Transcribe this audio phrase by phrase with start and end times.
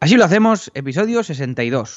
[0.00, 1.94] Así lo hacemos, episodio 62.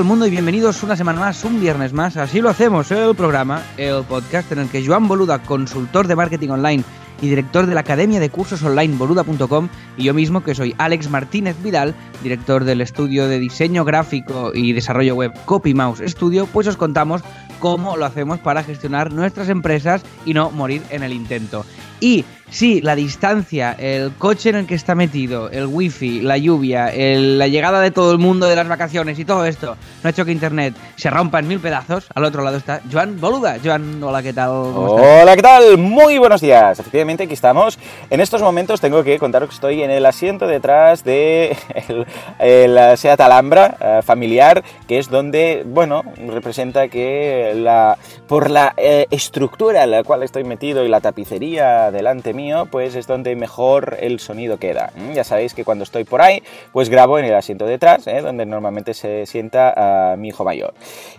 [0.00, 2.16] El mundo y bienvenidos una semana más, un viernes más.
[2.16, 6.48] Así lo hacemos, el programa, el podcast en el que Joan Boluda, consultor de marketing
[6.48, 6.84] online
[7.20, 11.10] y director de la Academia de Cursos Online boluda.com y yo mismo que soy Alex
[11.10, 16.76] Martínez Vidal, director del estudio de diseño gráfico y desarrollo web CopyMouse Studio, pues os
[16.76, 17.22] contamos
[17.58, 21.64] cómo lo hacemos para gestionar nuestras empresas y no morir en el intento.
[22.00, 26.90] Y si la distancia, el coche en el que está metido, el wifi, la lluvia,
[26.94, 30.24] la llegada de todo el mundo de las vacaciones y todo esto no ha hecho
[30.24, 33.58] que internet se rompa en mil pedazos, al otro lado está Joan Boluda.
[33.62, 34.50] Joan, hola, ¿qué tal?
[34.50, 35.78] Hola, ¿qué tal?
[35.78, 36.80] Muy buenos días.
[36.80, 37.78] Efectivamente, aquí estamos.
[38.08, 41.56] En estos momentos tengo que contaros que estoy en el asiento detrás de
[41.88, 42.06] el,
[42.38, 47.98] el Seat Alhambra eh, familiar, que es donde, bueno, representa que la,
[48.28, 52.94] por la eh, estructura en la cual estoy metido y la tapicería delante mío, pues
[52.94, 54.92] es donde mejor el sonido queda.
[54.94, 55.12] ¿Mm?
[55.12, 56.42] Ya sabéis que cuando estoy por ahí,
[56.72, 58.20] pues grabo en el asiento detrás, ¿eh?
[58.20, 60.74] donde normalmente se sienta ah, mi hijo mayor.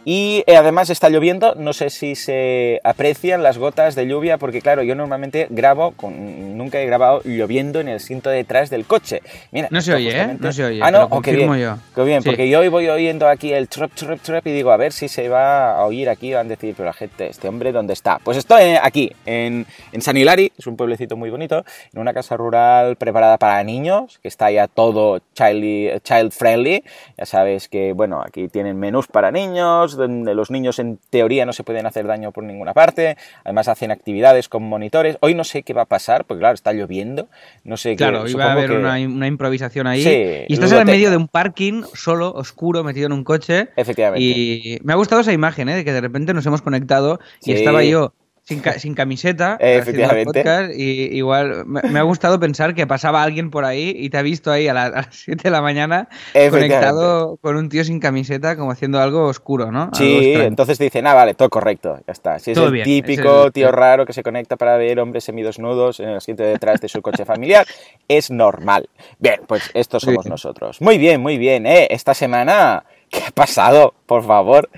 [0.06, 4.62] Y eh, además está lloviendo, no sé si se aprecian las gotas de lluvia, porque
[4.62, 9.24] claro, yo normalmente grabo, con, nunca he grabado lloviendo en el asiento detrás del coche.
[9.52, 10.38] Mira, No se oye, ¿eh?
[10.40, 11.58] No se oye, Ah, no, lo oh, bien.
[11.58, 11.78] yo.
[11.96, 12.30] Qué bien, Sí.
[12.30, 15.08] porque yo hoy voy oyendo aquí el trap, trap, trap y digo, a ver si
[15.08, 18.20] se va a oír aquí, van a decir, pero la gente, este hombre, ¿dónde está?
[18.24, 22.38] Pues estoy aquí, en, en San Hilari, es un pueblecito muy bonito, en una casa
[22.38, 26.84] rural preparada para niños, que está ya todo child, child friendly.
[27.18, 31.54] Ya sabes que, bueno, aquí tienen menús para niños, donde los niños en teoría no
[31.54, 35.18] se pueden hacer daño por ninguna parte, además hacen actividades con monitores.
[35.22, 37.28] Hoy no sé qué va a pasar, porque claro, está lloviendo,
[37.64, 37.96] no sé qué.
[37.98, 40.04] Claro, iba a haber que- una, una improvisación ahí.
[40.04, 43.70] Sí, y estás en medio de un parking solo, oscuro, metido en un coche.
[43.76, 44.24] Efectivamente.
[44.24, 45.76] Y me ha gustado esa imagen, ¿eh?
[45.76, 48.14] De que de repente nos hemos conectado y estaba yo
[48.44, 49.58] sin, ca- sin camiseta.
[49.62, 50.26] Eh, efectivamente.
[50.42, 54.18] podcast, y igual me, me ha gustado pensar que pasaba alguien por ahí y te
[54.18, 56.10] ha visto ahí a, la- a las 7 de la mañana
[56.50, 59.90] conectado con un tío sin camiseta como haciendo algo oscuro, ¿no?
[59.94, 62.40] Sí, entonces dicen, ah, vale, todo correcto, ya está.
[62.40, 65.00] Si es Todo el bien, típico es el- tío raro que se conecta para ver
[65.00, 67.66] hombres semidesnudos en el asiento de detrás de su coche familiar,
[68.08, 68.90] es normal.
[69.20, 70.30] Bien, pues estos somos Sí.
[70.30, 70.82] nosotros.
[70.82, 71.88] Muy bien, muy bien, ¿eh?
[71.92, 73.94] Esta semana, ¿qué ha pasado?
[74.08, 74.70] Por favor.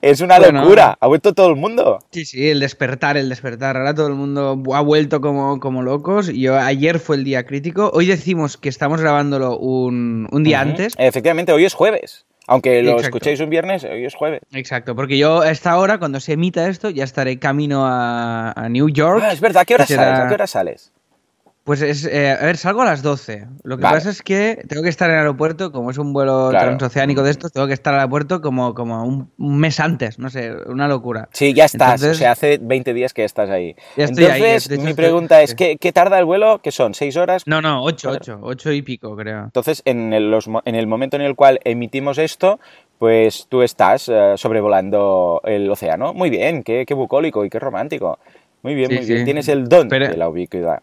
[0.00, 0.62] Es una Bueno.
[0.62, 0.96] locura.
[1.00, 1.98] Ha vuelto todo el mundo.
[2.12, 3.76] Sí, sí, el despertar, el despertar.
[3.76, 6.28] Ahora todo el mundo ha vuelto como, como locos.
[6.32, 7.90] Yo ayer fue el día crítico.
[7.92, 10.94] Hoy decimos que estamos grabándolo un, un día antes.
[10.98, 12.24] Efectivamente, hoy es jueves.
[12.50, 13.08] Aunque lo Exacto.
[13.08, 14.40] escuchéis un viernes, hoy es jueves.
[14.52, 18.68] Exacto, porque yo a esta hora, cuando se emita esto, ya estaré camino a, a
[18.70, 19.22] New York.
[19.22, 19.62] Ah, es verdad.
[19.62, 20.20] ¿A qué hora será- sales?
[20.20, 20.92] ¿A qué hora sales?
[21.68, 23.46] Pues es, eh, a ver, salgo a las 12.
[23.62, 23.96] Lo que Vale.
[23.98, 26.64] pasa es que tengo que estar en el aeropuerto, como es un vuelo Claro.
[26.68, 30.30] transoceánico de estos, tengo que estar al aeropuerto como, como un, un mes antes, no
[30.30, 31.28] sé, una locura.
[31.32, 31.96] Sí, ya estás.
[32.00, 33.76] Entonces- o sea, hace 20 días que estás ahí.
[33.98, 35.54] Ya estoy ahí, Entonces, mi estoy- pregunta es.
[35.54, 36.60] ¿qué, qué tarda el vuelo?
[36.62, 36.94] ¿Qué son?
[36.94, 37.42] ¿Seis horas?
[37.46, 38.18] No, no, 8, Vale.
[38.22, 39.44] 8, 8 y pico, creo.
[39.44, 42.58] Entonces, en el, los en el momento en el cual emitimos esto,
[42.98, 46.14] pues tú estás eh, sobrevolando el océano.
[46.14, 48.18] Muy bien, qué, qué bucólico y qué romántico.
[48.62, 49.18] Muy bien, Sí, muy bien.
[49.18, 49.24] sí.
[49.24, 50.80] Tienes el don Pero- de la ubicuidad.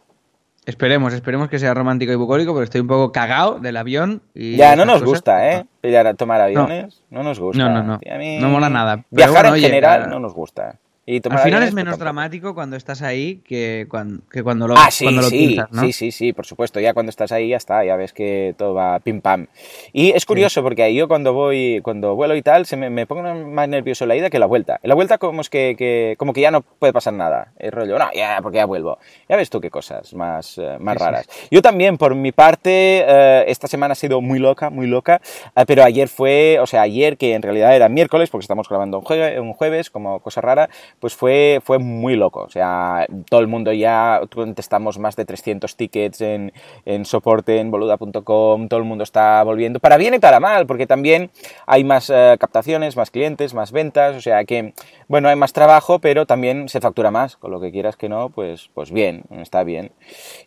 [0.66, 4.22] Esperemos, esperemos que sea romántico y bucólico, porque estoy un poco cagado del avión.
[4.34, 5.08] Y Ya, no nos cosas.
[5.10, 5.66] gusta, ¿eh?
[5.82, 7.64] Pillar a tomar aviones, no, nos gusta.
[7.64, 8.00] No, no, no.
[8.18, 8.98] Mí- No mola nada.
[8.98, 10.80] Pero Viajar bueno, en oye, general no nos gusta.
[11.08, 14.90] Y Al final es menos dramático cuando estás ahí que cuando, que cuando lo, Ah,
[14.90, 15.82] sí, cuando lo sí, ¿no?
[15.82, 16.80] sí, sí, sí, por supuesto.
[16.80, 19.46] Ya cuando estás ahí ya está, ya ves que todo va pim pam.
[19.94, 23.06] Y es curioso porque ahí yo cuando voy, cuando vuelo y tal, se me, me
[23.06, 24.80] pongo más nervioso la ida que la vuelta.
[24.82, 27.54] En la vuelta como es que, que- como que ya no puede pasar nada.
[27.60, 28.98] El rollo, no, ya, porque ya vuelvo.
[29.30, 31.06] Ya ves tú qué cosas más, eh, más Sí, sí.
[31.06, 31.28] raras.
[31.52, 35.22] Yo también, por mi parte, eh, esta semana ha sido muy loca, muy loca,
[35.56, 38.98] eh, pero ayer fue, o sea, ayer que en realidad era miércoles, porque estamos grabando
[38.98, 40.68] un, jue- un jueves, como cosa rara,
[41.00, 42.42] pues fue, fue muy loco.
[42.42, 46.54] O sea, todo el mundo ya contestamos más de 300 tickets en,
[46.86, 50.88] en soporte en boluda.com, todo el mundo está volviendo, para bien y para mal, porque
[50.88, 51.32] también
[51.66, 54.74] hay más eh, captaciones, más clientes, más ventas, o sea que,
[55.08, 58.30] bueno, hay más trabajo, pero también se factura más, con lo que quieras que no,
[58.30, 59.92] pues, pues bien, está bien.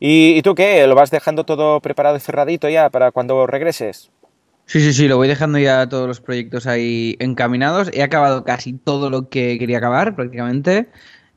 [0.01, 0.87] ¿Y, y tú qué?
[0.87, 4.11] ¿Lo vas dejando todo preparado y cerradito ya para cuando regreses?
[4.71, 7.89] Sí, sí, sí, lo voy dejando ya todos los proyectos ahí encaminados.
[7.95, 10.91] He acabado casi todo lo que quería acabar, prácticamente.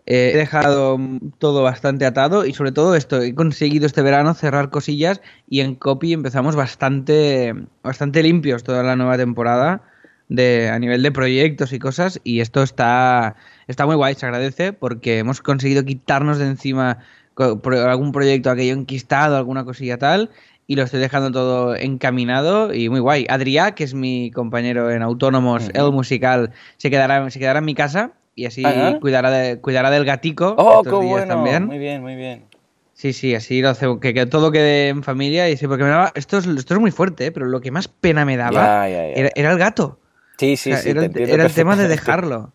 [0.05, 0.99] Eh, he dejado
[1.39, 5.75] todo bastante atado y sobre todo esto, he conseguido este verano cerrar cosillas y en
[5.75, 9.81] copy empezamos bastante, bastante limpios toda la nueva temporada.
[10.27, 13.35] de, a nivel de proyectos y cosas y esto está,
[13.67, 16.99] está muy guay, se agradece porque hemos conseguido quitarnos de encima
[17.37, 20.29] algún proyecto aquello enquistado, alguna cosilla tal
[20.71, 23.25] y lo estoy dejando todo encaminado y muy guay.
[23.27, 27.75] Adrià, que es mi compañero en Autónomos, el musical, se quedará, se quedará en mi
[27.75, 28.63] casa y así
[29.01, 30.55] cuidará, de, cuidará del gatico.
[30.57, 31.27] Oh, qué bueno.
[31.27, 31.65] También.
[31.65, 32.45] Muy bien, muy bien.
[32.93, 36.13] Sí, sí, así lo hace, que, todo quede en familia y sí, porque me daba,
[36.15, 37.31] esto es, esto es muy fuerte, ¿eh?
[37.33, 39.99] pero lo que más pena me daba Era, el gato.
[40.37, 40.91] Sí, sí, sí.
[40.91, 42.53] Era, era el tema de dejarlo.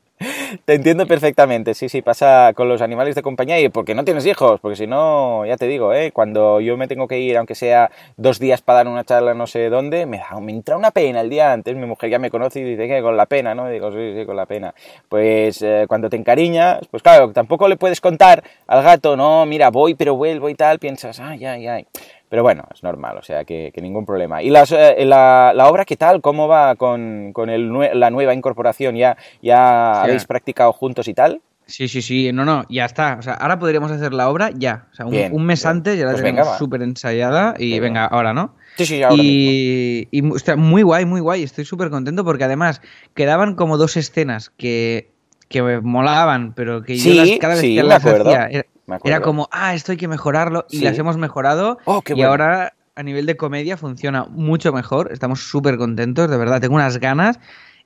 [0.65, 4.25] Te entiendo perfectamente, sí, sí, pasa con los animales de compañía y porque no tienes
[4.25, 6.11] hijos, porque si no, ya te digo, ¿eh?
[6.11, 9.47] cuando yo me tengo que ir, aunque sea dos días para dar una charla no
[9.47, 12.31] sé dónde, me, da, me entra una pena el día antes, mi mujer ya me
[12.31, 13.69] conoce y dice que con la pena, ¿no?
[13.69, 14.75] digo, sí, sí, con la pena.
[15.09, 19.71] Pues eh, cuando te encariñas, pues claro, tampoco le puedes contar al gato, no, mira,
[19.71, 21.87] voy, pero vuelvo y tal, piensas, ay, ay, ay.
[22.29, 24.43] Pero bueno, es normal, o sea que, ningún problema.
[24.43, 26.21] ¿Y eh, la, obra qué tal?
[26.21, 28.97] ¿Cómo va con, la nueva incorporación?
[28.97, 31.41] ¿Ya, ya habéis practicado juntos y tal?
[31.67, 33.17] Sí, sí, sí, no, no, ya está.
[33.19, 34.87] O sea, ahora podríamos hacer la obra ya.
[34.93, 38.55] O sea, un, mes antes ya la pues tenemos súper ensayada y venga, ahora, ¿no?
[38.77, 41.43] Sí, sí, ahora Y, y muy guay, muy guay.
[41.43, 42.83] Estoy súper contento porque además
[43.15, 45.11] quedaban como dos escenas que,
[45.49, 48.65] que me molaban, pero que yo cada vez que las hacía
[49.05, 53.03] era como, ah, esto hay que mejorarlo y las hemos mejorado oh, y ahora a
[53.03, 55.13] nivel de comedia funciona mucho mejor.
[55.13, 57.39] Estamos súper contentos, de verdad, tengo unas ganas.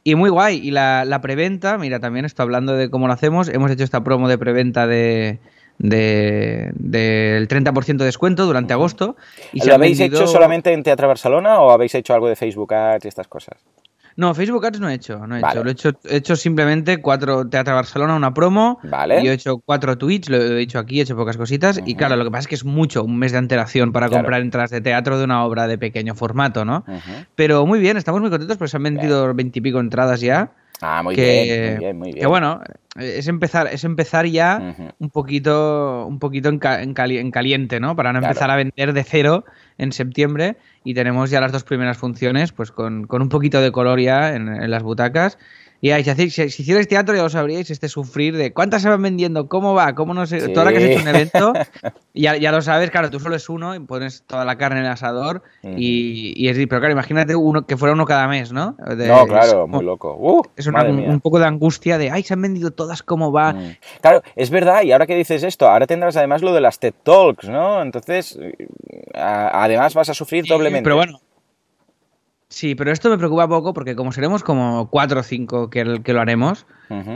[0.02, 0.56] Y muy guay.
[0.56, 3.48] Y la, preventa, mira, también estoy hablando de cómo lo hacemos.
[3.48, 5.40] Hemos hecho esta promo de preventa de,
[5.78, 9.16] del 30% de descuento durante agosto.
[9.52, 13.04] Y ¿Lo habéis hecho solamente en Teatro Barcelona o habéis hecho algo de Facebook Ads
[13.04, 13.58] y estas cosas?
[14.16, 15.62] No, Facebook Ads no he hecho, no he hecho.
[15.64, 18.78] Lo he hecho, he hecho simplemente cuatro Teatro Barcelona, una promo.
[18.82, 19.22] Vale.
[19.22, 21.80] Y he hecho cuatro tweets, lo he dicho aquí, he hecho pocas cositas.
[21.84, 24.40] Y claro, lo que pasa es que es mucho, un mes de antelación para comprar
[24.40, 26.84] entradas de teatro de una obra de pequeño formato, ¿no?
[27.34, 30.52] Pero muy bien, estamos muy contentos porque se han vendido veintipico entradas ya.
[30.80, 32.20] Ah, muy bien, muy bien, muy bien.
[32.20, 32.60] Que bueno,
[32.96, 37.96] es empezar, es empezar ya un poquito, un poquito en, caliente, ¿no?
[37.96, 39.44] Para no empezar a vender de cero
[39.78, 43.72] en septiembre y tenemos ya las dos primeras funciones, pues con, con un poquito de
[43.72, 45.38] color ya en, en las butacas
[45.82, 49.00] y ahí, si, si, hicierais teatro ya lo sabríais, este sufrir de cuántas se van
[49.00, 50.48] vendiendo, cómo va, cómo no sé.
[50.48, 51.52] Toda la que has hecho un evento,
[52.14, 54.86] ya, ya lo sabes, claro, tú solo es uno y pones toda la carne en
[54.86, 56.58] el asador y, y, es.
[56.58, 58.76] Pero claro, imagínate uno que fuera uno cada mes, ¿no?
[58.78, 60.16] no, claro, muy loco.
[60.18, 63.54] Uh, es un, poco de angustia de, ay, se han vendido todas, ¿cómo va?
[63.54, 63.76] Mm.
[64.02, 66.94] Claro, es verdad, y ahora que dices esto, ahora tendrás además lo de las TED
[67.02, 67.80] Talks, ¿no?
[67.80, 68.38] Entonces,
[69.14, 70.84] además vas a sufrir doblemente.
[70.84, 71.20] Pero bueno,
[72.50, 76.12] Sí, pero esto me preocupa poco porque como seremos como cuatro o cinco que, que
[76.12, 76.66] lo haremos,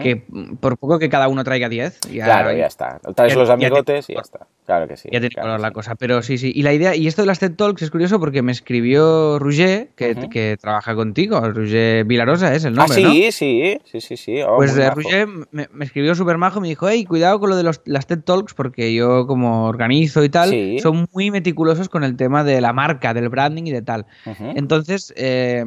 [0.00, 0.24] que
[0.60, 1.98] por poco que cada uno traiga 10.
[2.12, 3.00] Claro, ya está.
[3.16, 4.46] Traes los amigotes y ya está.
[4.64, 5.08] Claro que sí.
[5.12, 5.96] Ya tiene color la cosa.
[5.96, 6.52] Pero sí, sí.
[6.54, 9.88] Y la idea, y esto de las TED Talks es curioso porque me escribió Roger,
[9.96, 11.40] que, que trabaja contigo.
[11.40, 13.04] Roger Vilarosa es el nombre.
[13.04, 14.42] Ah, sí, sí, sí, sí, sí.
[14.42, 17.64] Oh, pues eh, Roger me, escribió súper majo, me dijo, hey, cuidado con lo de
[17.64, 22.16] los, las TED Talks porque yo como organizo y tal, son muy meticulosos con el
[22.16, 24.06] tema de la marca, del branding y de tal.
[24.54, 25.64] Entonces, eh,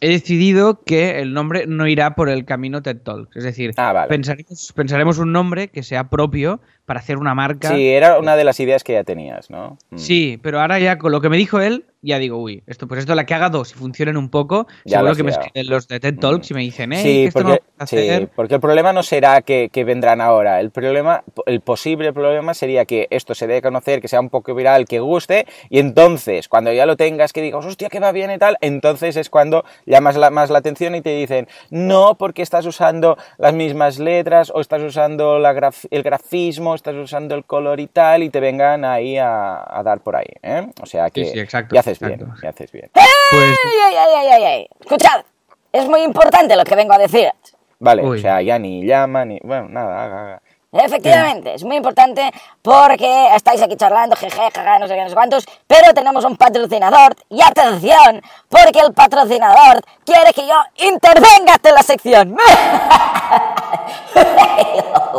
[0.00, 3.36] he decidido que el nombre no irá por el camino TED Talks.
[3.36, 7.70] Es decir, ah, pensaremos, pensaremos, un nombre que sea propio para hacer una marca.
[7.70, 9.78] Sí, era una de las ideas que ya tenías, ¿no?
[9.90, 9.98] Mm.
[9.98, 13.00] Sí, pero ahora ya con lo que me dijo él, ya digo, uy, esto pues
[13.00, 15.88] esto la que haga dos y funcionen un poco, ya seguro que me escriben los
[15.88, 19.02] de TED Talks y me dicen, eh, sí, esto porque, sí, porque el problema no
[19.02, 23.62] será que, vendrán ahora, el problema, el posible problema sería que esto se dé a
[23.62, 27.40] conocer, que sea un poco viral, que guste, y entonces, cuando ya lo tengas, que
[27.40, 30.94] digas, hostia, que va bien y tal, entonces es cuando llamas la, más la atención
[30.94, 35.54] y te dicen, no, porque estás usando las mismas letras o estás usando la
[35.90, 40.16] el grafismo, estás usando el color y tal, y te vengan ahí a, dar por
[40.16, 40.66] ahí, ¿eh?
[40.82, 42.90] O sea que sí, exacto, ya haces bien, ya haces bien.
[42.92, 43.02] Pues...
[43.32, 45.24] ¡Ay, ay, ay, ay, Escuchad,
[45.72, 47.30] es muy importante lo que vengo a decir.
[47.78, 49.38] Vale, o sea, ya ni llama, ni...
[49.42, 50.42] Bueno, nada, haga, haga.
[50.82, 55.14] Efectivamente, es muy importante porque estáis aquí charlando, jeje, jaja, no sé qué, no sé
[55.14, 61.74] cuántos, pero tenemos un patrocinador y atención, porque el patrocinador quiere que yo intervenga en
[61.74, 62.36] la sección.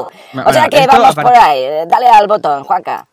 [0.02, 3.08] o sea que vamos por ahí, dale al botón, Juanca.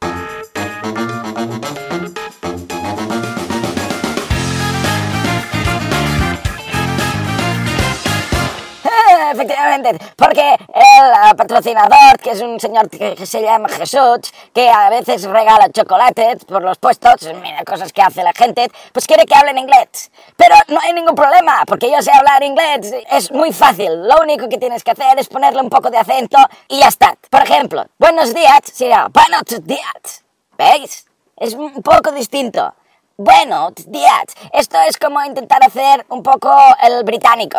[9.42, 15.24] Efectivamente, porque el patrocinador, que es un señor que se llama Jesús, que a veces
[15.24, 19.58] regala chocolates por los puestos, mira, cosas que hace la gente, pues quiere que hablen
[19.58, 20.10] inglés.
[20.36, 24.08] Pero no hay ningún problema, porque yo sé hablar inglés, es muy fácil.
[24.08, 27.14] Lo único que tienes que hacer es ponerle un poco de acento y ya está.
[27.30, 30.24] Por ejemplo, buenos días sería buenos días.
[30.56, 31.06] ¿Veis?
[31.36, 32.74] Es un poco distinto.
[33.16, 34.24] Buenos días.
[34.52, 37.58] Esto es como intentar hacer un poco el británico.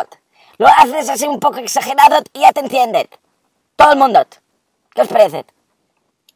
[0.64, 3.08] Lo haces así un poco exagerado y ya te entienden.
[3.76, 4.26] Todo el mundo.
[4.94, 5.46] ¿Qué os parece?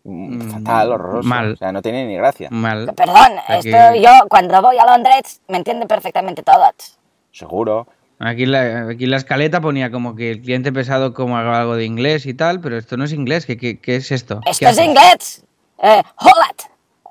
[0.03, 1.27] Mm, Fatal, horroroso.
[1.27, 1.53] mal.
[1.53, 2.49] O sea, no tiene ni gracia.
[2.51, 2.91] Mal.
[2.95, 6.97] Perdón, Aquí- esto yo cuando voy a Londres me entienden perfectamente todos.
[7.31, 7.87] Seguro.
[8.19, 11.85] Aquí la, aquí la escaleta ponía como que el cliente pesado como haga algo de
[11.85, 13.45] inglés y tal, pero esto no es inglés.
[13.45, 14.39] ¿Qué, qué, qué es esto?
[14.43, 14.85] ¿Qué Esto es haces?
[14.85, 15.43] inglés.
[15.83, 16.59] Eh, Holland.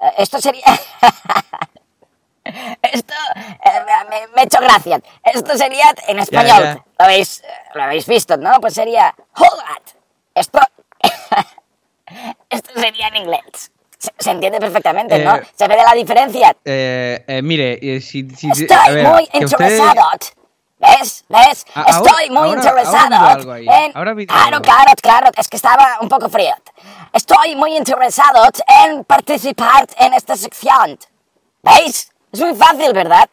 [0.03, 0.65] Eh, esto sería...
[2.83, 3.15] Esto
[3.65, 3.71] eh,
[4.11, 5.01] me, me ha hecho gracia.
[5.25, 6.63] Esto sería en español.
[6.63, 6.75] ya.
[6.75, 7.43] Lo, habéis,
[7.75, 8.61] lo habéis visto, ¿no?
[8.61, 9.87] Pues sería Holland.
[10.35, 10.59] Esto...
[12.51, 13.73] Esto sería en inglés.
[13.99, 15.37] Se, se entiende perfectamente, ¿no?
[15.37, 16.55] Eh, Se ve la diferencia.
[16.65, 20.11] Eh, eh, mire, eh, si, si- Estoy a ver, muy que usted- interesado.
[20.79, 21.25] ¿Ves?
[21.29, 21.65] ¿Ves?
[21.75, 24.27] A- Estoy ahora- muy ahora- interesado ahora en...
[24.27, 26.55] claro, claro, claro, es que estaba un poco frío.
[27.15, 28.47] Estoy muy interesado
[28.85, 30.99] en participar en esta sección.
[31.63, 32.13] ¿Veis?
[32.37, 33.29] Es muy fácil, ¿verdad?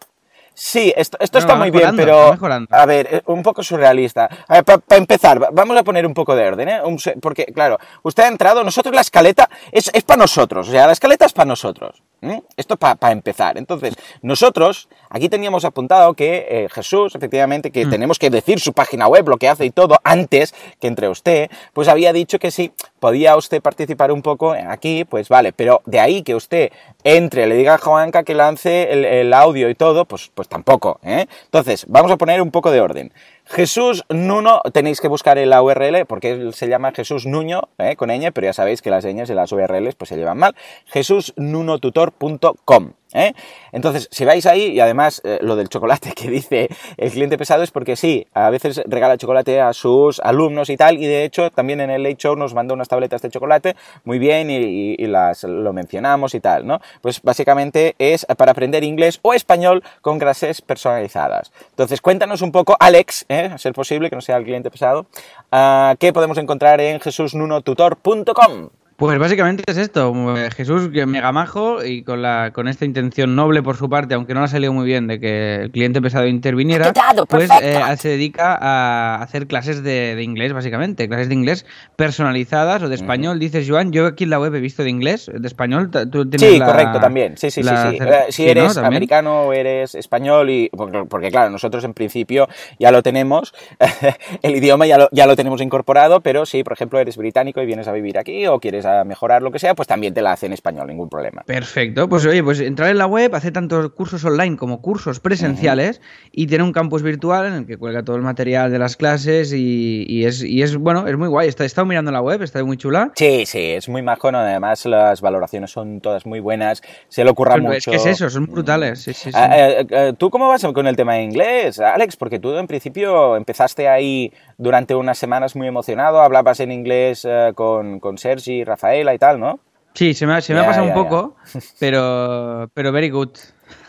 [0.55, 2.37] Sí, esto, esto está muy bien, pero
[2.69, 4.29] a ver, eh, un poco surrealista.
[4.47, 6.79] Para empezar, va- vamos a poner un poco de orden, ¿eh?
[6.83, 10.85] Un porque, claro, usted ha entrado, nosotros la escaleta es, es para nosotros, o sea,
[10.85, 12.03] la escaleta es para nosotros.
[12.21, 12.41] ¿m?
[12.55, 13.57] Esto para empezar.
[13.57, 17.71] Entonces, nosotros aquí teníamos apuntado que eh, Jesús, efectivamente, Mm.
[17.71, 21.09] que tenemos que decir su página web, lo que hace y todo, antes que entre
[21.09, 22.71] usted, pues había dicho que sí,
[23.03, 26.71] podía usted participar un poco aquí, pues vale, pero de ahí que usted
[27.03, 31.25] entre, le diga a Juanca que lance el, audio y todo, pues, pues tampoco, ¿eh?
[31.43, 33.11] Entonces, vamos a poner un poco de orden.
[33.43, 37.97] Jesús Nuno, tenéis que buscar en la URL, porque se llama Jesús Nuño, ¿eh?
[37.97, 40.55] con ñ, pero ya sabéis que las ñes y las URLs pues se llevan mal.
[40.85, 42.93] jesusnunotutor.com.
[43.13, 43.33] ¿eh?
[43.71, 47.63] Entonces, si vais ahí, y además eh, lo del chocolate que dice el cliente pesado
[47.63, 51.49] es porque sí, a veces regala chocolate a sus alumnos y tal, y de hecho
[51.51, 55.43] también en el Late Show nos mandó unas tabletas de chocolate, muy bien, y, las
[55.43, 56.79] lo mencionamos y tal, ¿no?
[57.01, 61.51] Pues básicamente es para aprender inglés o español con clases personalizadas.
[61.69, 63.49] Entonces, cuéntanos un poco, Alex, ¿eh?
[63.53, 65.05] a ser posible, que no sea el cliente pesado,
[65.51, 68.69] ah, ¿qué podemos encontrar en jesusnunotutor.com?
[68.95, 73.35] Pues básicamente es esto, eh, Jesús que mega majo y con la con esta intención
[73.35, 76.01] noble por su parte, aunque no le ha salido muy bien de que el cliente
[76.01, 76.93] pesado interviniera,
[77.27, 82.83] pues eh, se dedica a hacer clases de, de inglés básicamente, clases de inglés personalizadas
[82.83, 83.39] o de español.
[83.39, 86.29] Dices Joan, yo aquí en la web he visto de inglés, de español, t- tú
[86.29, 87.35] tienes Sí, la- correcto, también.
[87.37, 87.69] Sí, sí, sí.
[87.69, 87.97] la sí.
[87.99, 92.47] Eh, si eres americano o eres español, y porque, porque, claro, nosotros en principio
[92.79, 93.53] ya lo tenemos,
[94.43, 97.65] el idioma ya lo, ya lo tenemos incorporado, pero si, por ejemplo, eres británico y
[97.65, 100.31] vienes a vivir aquí o quieres a mejorar lo que sea, pues también te la
[100.33, 101.43] hace en español, ningún problema.
[101.45, 106.01] Perfecto, pues oye, pues entrar en la web, hacer tantos cursos online como cursos presenciales
[106.31, 109.53] y tiene un campus virtual en el que cuelga todo el material de las clases
[109.53, 111.47] y, y es, y es, bueno, es muy guay.
[111.47, 113.11] Está, he estado mirando la web, está muy chula.
[113.15, 114.39] Sí, sí, es muy majo, ¿no?
[114.39, 117.75] además las valoraciones son todas muy buenas, se le ocurra mucho.
[117.75, 119.01] Es que es eso, son brutales.
[119.01, 119.37] Sí, sí, sí.
[119.37, 122.15] Ah, eh, eh, ¿Tú cómo vas con el tema de inglés, Alex?
[122.15, 127.51] Porque tú en principio empezaste ahí durante unas semanas muy emocionado, hablabas en inglés eh,
[127.55, 129.59] con, con Sergi, Rafaela y tal, ¿no?
[129.93, 131.03] Sí, se me ha, se me ha Ya, pasado ya, un ya.
[131.03, 131.35] poco,
[131.79, 133.29] pero, pero very good.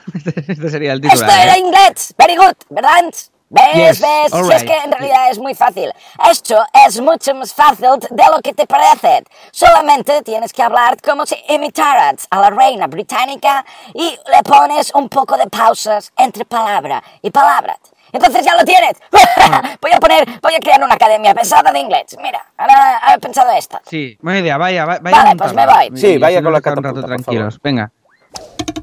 [0.15, 1.43] este sería el Esto titular.
[1.45, 1.61] era ¿eh?
[1.61, 2.15] inglés.
[2.19, 3.05] Very good, ¿verdad?
[3.51, 3.75] ¿Ves?
[3.75, 4.33] Yes, ¿Ves?
[4.57, 5.91] es que en realidad es muy fácil.
[6.31, 9.23] Esto es mucho más fácil de lo que te parece.
[9.53, 13.65] Solamente tienes que hablar como si imitaras a la reina británica
[13.95, 17.79] y le pones un poco de pausas entre palabra y palabra.
[18.15, 18.93] Entonces ya lo tienes.
[19.83, 22.17] voy a poner, voy a crear una academia pesada de inglés.
[22.23, 23.81] Mira, ahora he pensado esto.
[23.91, 25.17] Sí, buena idea, vaya, va- vaya.
[25.17, 25.91] Vale, pues me voy.
[26.01, 27.61] Sí, Y vaya con la estar un catapulta, rato por tranquilos.
[27.63, 27.91] Venga.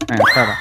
[0.07, 0.57] Venga, ahora.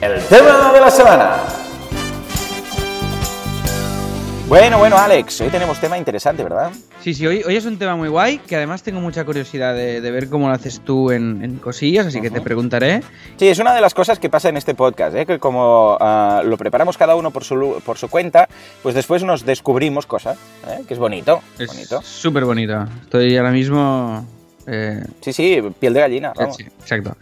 [0.00, 1.36] El tema de la semana.
[4.52, 6.72] Bueno, bueno, Alex, hoy tenemos tema interesante, ¿verdad?
[7.00, 10.02] Sí, sí, hoy, hoy es un tema muy guay, que además tengo mucha curiosidad de,
[10.02, 13.02] de ver cómo lo haces tú en, en cosillas, así que te preguntaré.
[13.38, 15.24] Sí, es una de las cosas que pasa en este podcast, ¿eh?
[15.24, 18.46] que como ah, lo preparamos cada uno por su, por su cuenta,
[18.82, 20.36] pues después nos descubrimos cosas,
[20.68, 20.82] ¿eh?
[20.86, 22.02] que es bonito, Es bonito.
[22.02, 22.84] súper bonito.
[23.04, 24.26] Estoy ahora mismo...
[24.66, 26.58] eh, Sí, sí, piel de gallina, vamos.
[26.58, 27.16] sí, exacto.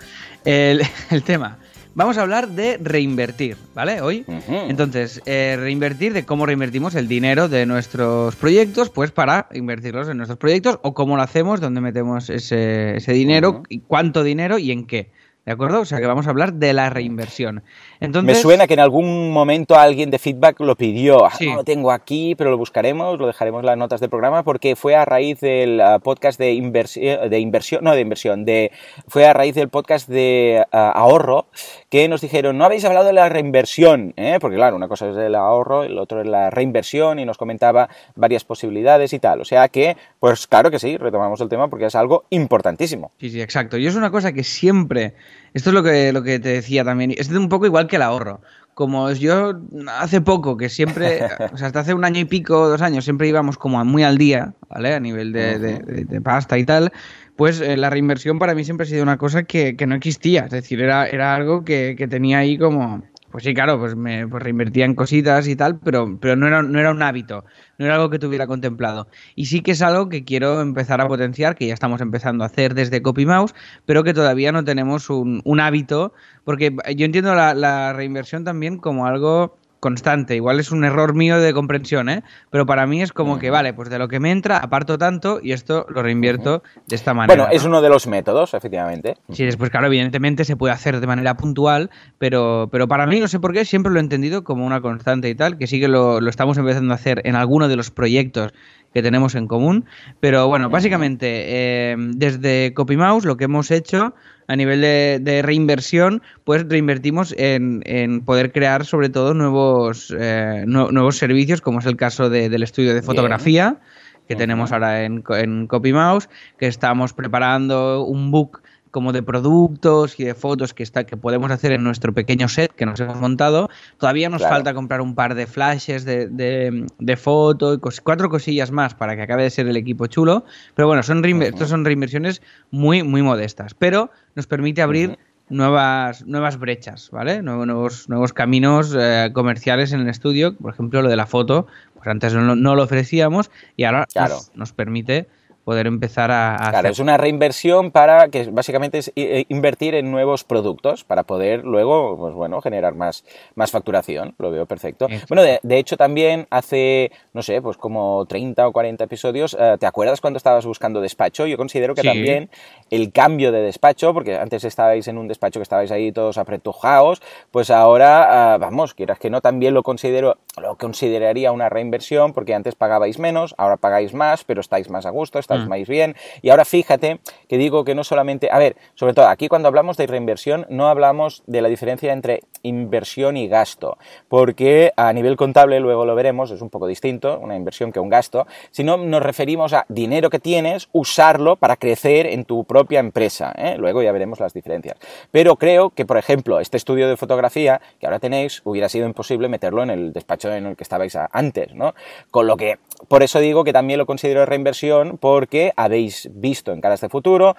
[0.45, 1.59] El, el tema.
[1.95, 4.01] Vamos a hablar de reinvertir, ¿vale?
[4.01, 4.25] Hoy.
[4.49, 10.17] Entonces, eh, reinvertir, de cómo reinvertimos el dinero de nuestros proyectos, pues para invertirlos en
[10.17, 14.71] nuestros proyectos, o cómo lo hacemos, dónde metemos ese, ese dinero, y cuánto dinero y
[14.71, 15.11] en qué.
[15.45, 15.81] ¿De acuerdo?
[15.81, 17.63] O sea que vamos a hablar de la reinversión.
[18.01, 21.27] Entonces, Me suena que en algún momento alguien de feedback lo pidió.
[21.27, 21.33] Ah.
[21.41, 24.75] No lo tengo aquí, pero lo buscaremos, lo dejaremos en las notas del programa, porque
[24.75, 28.73] fue a raíz del ah, podcast de inversión, de inversión, no de inversión, de,
[29.07, 31.47] fue a raíz del podcast de ah, ahorro
[31.91, 34.39] que nos dijeron, no habéis hablado de la reinversión, ¿eh?
[34.41, 37.89] porque claro, una cosa es el ahorro, el otro es la reinversión y nos comentaba
[38.15, 39.41] varias posibilidades y tal.
[39.41, 43.11] O sea que, pues claro que sí, retomamos el tema porque es algo importantísimo.
[43.19, 43.77] Sí, sí, exacto.
[43.77, 45.15] Y es una cosa que siempre,
[45.53, 48.03] esto es lo que, lo que te decía también, es un poco igual que el
[48.03, 48.41] ahorro.
[48.73, 49.61] Como yo
[49.99, 51.21] hace poco, que siempre,
[51.53, 54.17] o sea, hasta hace un año y pico, dos años, siempre íbamos como muy al
[54.17, 54.95] día, ¿vale?
[54.95, 56.91] A nivel de, pasta y tal,
[57.37, 60.51] pues eh, la reinversión para mí siempre ha sido una cosa que, no existía, es
[60.51, 64.43] decir, era, era algo que, que tenía ahí como, pues sí, claro, pues me pues
[64.43, 67.45] reinvertía en cositas y tal, pero, pero no, era, no era un hábito,
[67.81, 69.09] no era algo que tuviera contemplado.
[69.35, 72.49] Y sí que es algo que quiero empezar a potenciar, que ya estamos empezando a
[72.49, 73.55] hacer desde CopyMouse,
[73.87, 76.13] pero que todavía no tenemos un, hábito,
[76.45, 80.37] porque yo entiendo la reinversión también como algo constante.
[80.37, 82.23] Igual es un error mío de comprensión, ¿eh?
[82.51, 85.41] Pero para mí es como que, vale, pues de lo que me entra, aparto tanto
[85.43, 87.45] y esto lo reinvierto de esta manera.
[87.45, 89.17] Bueno, es uno de los métodos, efectivamente.
[89.31, 93.29] Sí, después, claro, evidentemente se puede hacer de manera puntual, pero, pero para mí, no
[93.29, 95.89] sé por qué, siempre lo he entendido como una constante y tal, que sí que
[95.89, 98.53] lo, lo estamos empezando a hacer en alguno de los proyectos
[98.93, 99.87] que tenemos en común.
[100.21, 104.15] Pero bueno, básicamente, eh, desde CopyMouse lo que hemos hecho
[104.51, 111.19] a nivel de, reinversión, pues reinvertimos en, en, poder crear sobre todo nuevos, eh, nuevos
[111.19, 113.79] servicios, como es el caso del estudio de fotografía
[114.27, 116.29] que tenemos ahora en, en CopyMouse,
[116.59, 121.51] que estamos preparando un book como de productos y de fotos que, está, que podemos
[121.51, 123.71] hacer en nuestro pequeño set que nos hemos montado.
[123.99, 128.71] Todavía nos falta comprar un par de flashes de, de, de foto y cuatro cosillas
[128.71, 130.45] más para que acabe de ser el equipo chulo.
[130.75, 133.75] Pero bueno, son estos son reinversiones muy, muy modestas.
[133.75, 135.19] Pero nos permite abrir
[135.51, 137.43] nuevas, nuevas brechas, ¿vale?
[137.43, 140.57] Nuevos, nuevos caminos eh, comerciales en el estudio.
[140.57, 144.07] Por ejemplo, lo de la foto, pues antes no, lo ofrecíamos y ahora
[144.55, 145.29] nos permite
[145.65, 150.45] poder empezar a, claro, es una reinversión para que básicamente es eh, invertir en nuevos
[150.45, 153.25] productos para poder luego, pues bueno, generar más,
[153.55, 154.35] más facturación.
[154.39, 155.09] Lo veo perfecto.
[155.29, 159.87] Bueno, de, hecho también hace, no sé, pues como 30 o 40 episodios, eh, ¿te
[159.87, 161.47] acuerdas cuando estabas buscando despacho?
[161.47, 162.51] Yo considero que también
[162.91, 167.23] el cambio de despacho, porque antes estabais en un despacho que estabais ahí todos apretujados,
[167.51, 172.55] pues ahora, ah, vamos, quieras que no, también lo considero, lo consideraría una reinversión, porque
[172.55, 175.69] antes pagabais menos, ahora pagáis más, pero estáis más a gusto, estáis Mm.
[175.69, 176.17] más bien.
[176.43, 179.97] Y ahora fíjate que digo que no solamente, a ver, sobre todo aquí cuando hablamos
[179.97, 185.81] de reinversión no hablamos de la diferencia entre inversión y gasto, porque a nivel contable,
[185.81, 189.73] luego lo veremos, es un poco distinto, una inversión que un gasto, sino nos referimos
[189.73, 193.53] a dinero que tienes, usarlo para crecer en tu propia empresa.
[193.57, 193.77] ¿eh?
[193.79, 194.97] Luego ya veremos las diferencias.
[195.31, 199.49] Pero creo que, por ejemplo, este estudio de fotografía que ahora tenéis, hubiera sido imposible
[199.49, 201.95] meterlo en el despacho en el que estabais antes, ¿no?
[202.31, 206.81] Con lo que, por eso digo que también lo considero reinversión, porque habéis visto en
[206.81, 207.57] caras de futuro,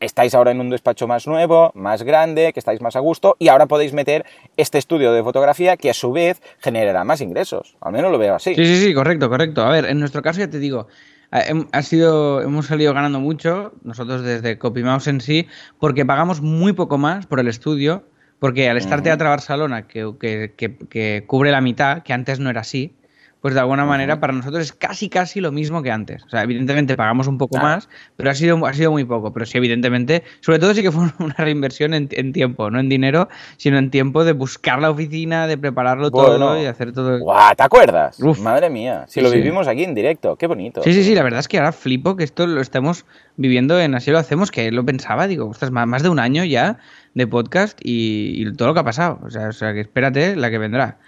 [0.00, 3.48] estáis ahora en un despacho más nuevo, más grande, que estáis más a gusto y
[3.48, 4.24] ahora podéis meter
[4.56, 7.76] este estudio de fotografía que a su vez generará más ingresos.
[7.80, 8.54] Al menos lo veo así.
[8.54, 9.62] Sí, sí, sí, correcto, correcto.
[9.62, 10.88] A ver, en nuestro caso ya te digo,
[11.30, 15.46] ha sido, hemos salido ganando mucho, nosotros desde CopyMouse en sí,
[15.78, 18.04] porque pagamos muy poco más por el estudio,
[18.40, 20.54] porque al estar Teatro Barcelona, que, que,
[20.88, 22.96] que cubre la mitad, que antes no era así,
[23.40, 26.22] pues de alguna manera para nosotros es casi casi lo mismo que antes.
[26.24, 29.32] O sea, evidentemente pagamos un poco más, pero ha sido, ha sido muy poco.
[29.32, 33.28] Pero sí, evidentemente, sobre todo sí que fue una reinversión en, tiempo, no en dinero,
[33.56, 37.18] sino en tiempo de buscar la oficina, de prepararlo todo y hacer todo.
[37.18, 37.54] ¡Guau!
[37.54, 38.20] ¿Te acuerdas?
[38.40, 40.82] Madre mía, si lo vivimos aquí en directo, qué bonito.
[40.82, 43.94] Sí, sí, sí, la verdad es que ahora flipo que esto lo estemos viviendo en
[43.94, 46.78] Así lo hacemos, que lo pensaba, digo, ostras, más de un año ya
[47.14, 49.18] de podcast y, y todo lo que ha pasado.
[49.24, 50.98] O sea, o sea, que espérate la que vendrá.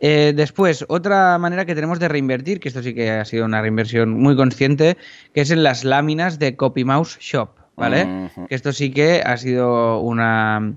[0.00, 3.60] Eh, después, otra manera que tenemos de reinvertir, que esto sí que ha sido una
[3.60, 4.96] reinversión muy consciente,
[5.34, 8.30] que es en las láminas de CopyMouse Shop, ¿vale?
[8.48, 10.74] Que esto sí que ha sido una,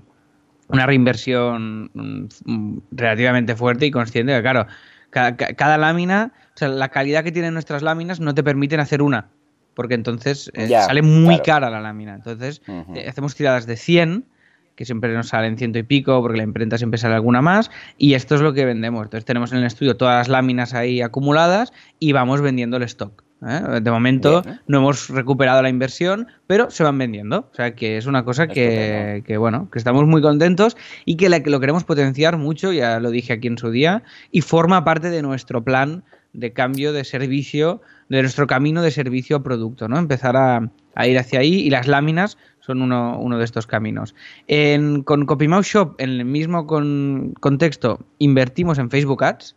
[0.68, 4.66] una reinversión mm, relativamente fuerte y consciente, que claro,
[5.10, 9.28] cada, lámina, o sea, la calidad que tienen nuestras láminas no te permiten hacer una,
[9.74, 12.14] porque entonces eh, sale muy cara la lámina.
[12.14, 12.60] Entonces,
[12.94, 14.26] eh, hacemos tiradas de 100
[14.74, 18.14] que siempre nos salen ciento y pico, porque la imprenta siempre sale alguna más, y
[18.14, 19.04] esto es lo que vendemos.
[19.04, 23.22] Entonces tenemos en el estudio todas las láminas ahí acumuladas y vamos vendiendo el stock.
[23.46, 23.80] ¿eh?
[23.80, 24.58] De momento ¿eh?
[24.66, 27.48] no hemos recuperado la inversión, pero se van vendiendo.
[27.52, 31.60] O sea que es una cosa que, bueno, que estamos muy contentos y que lo
[31.60, 35.62] queremos potenciar mucho, ya lo dije aquí en su día, y forma parte de nuestro
[35.62, 39.98] plan de cambio de servicio, de nuestro camino de servicio a producto, ¿no?
[39.98, 44.14] Empezar a, a ir hacia ahí y las láminas son uno, uno de estos caminos.
[44.46, 49.56] En, con CopyMouse Shop, en el mismo contexto, invertimos en Facebook Ads.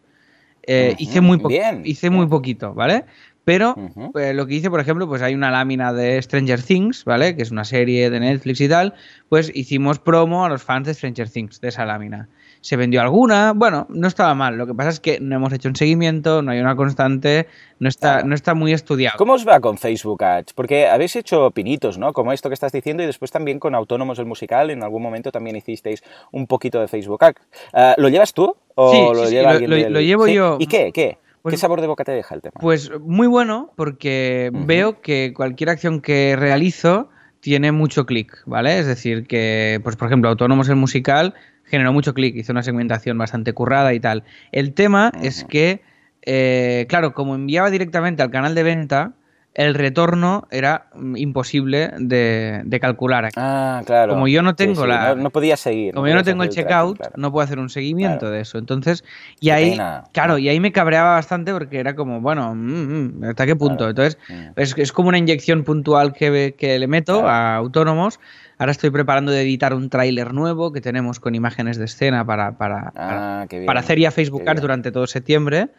[0.63, 1.41] Eh, hice muy,
[1.85, 3.05] hice muy poquito, ¿vale?
[3.45, 3.75] Pero
[4.19, 7.37] eh, lo que hice, por ejemplo, pues hay una lámina de Stranger Things, ¿vale?
[7.37, 8.93] Que es una serie de Netflix y tal.
[9.29, 12.27] Pues hicimos promo a los fans de Stranger Things, de esa lámina.
[12.67, 14.58] Se vendió alguna, bueno, no estaba mal.
[14.58, 17.47] Lo que pasa es que no hemos hecho un seguimiento, no hay una constante,
[17.80, 19.17] no está, no está muy estudiado.
[19.17, 20.51] ¿Cómo os va con Facebook Ads?
[20.51, 22.12] Porque habéis hecho pinitos, ¿no?
[22.12, 25.32] Como esto que estás diciendo y después también con Autónomos el Musical, en algún momento
[25.32, 26.03] también hicisteis
[26.34, 27.39] un poquito de Facebook Ads.
[27.71, 30.27] Ah, ¿Lo llevas tú o Sí, lo sí, lleva lo- alguien lo- del- lo llevo
[30.27, 30.58] yo.
[30.60, 30.91] ¿Y qué?
[30.91, 31.19] ¿Qué?
[31.41, 32.56] Pues- ¿Qué sabor de boca te deja el tema?
[32.60, 37.08] Pues muy bueno, porque veo que cualquier acción que realizo
[37.47, 38.77] tiene mucho clic, ¿vale?
[38.77, 41.33] Es decir, que, pues por ejemplo, Autónomos el musical
[41.63, 44.25] generó mucho clic, hizo una segmentación bastante currada y tal.
[44.51, 45.79] El tema es que,
[46.23, 49.13] eh, claro, como enviaba directamente al canal de venta,
[49.57, 53.25] el retorno era mm, imposible de, de calcular.
[53.25, 53.33] aquí.
[53.37, 54.13] Ah, claro.
[54.13, 55.95] Como yo no tengo sí, la- No, no podía seguir.
[55.95, 57.13] Como yo no tengo el checkout, claro.
[57.17, 58.35] no puedo hacer un seguimiento Claro.
[58.35, 58.59] de eso.
[58.59, 59.03] Entonces,
[59.39, 59.75] y ahí,
[60.13, 63.77] claro, y ahí me cabreaba bastante porque era como, bueno, mm, mm, ¿hasta qué punto?
[63.77, 63.89] Claro.
[63.89, 64.17] Entonces,
[64.55, 68.19] es, es como una inyección puntual que, que le meto a autónomos.
[68.59, 72.57] Ahora estoy preparando de editar un tráiler nuevo que tenemos con imágenes de escena para,
[72.57, 75.69] para, para, Ah, para hacer ya Facebook Ads durante todo septiembre.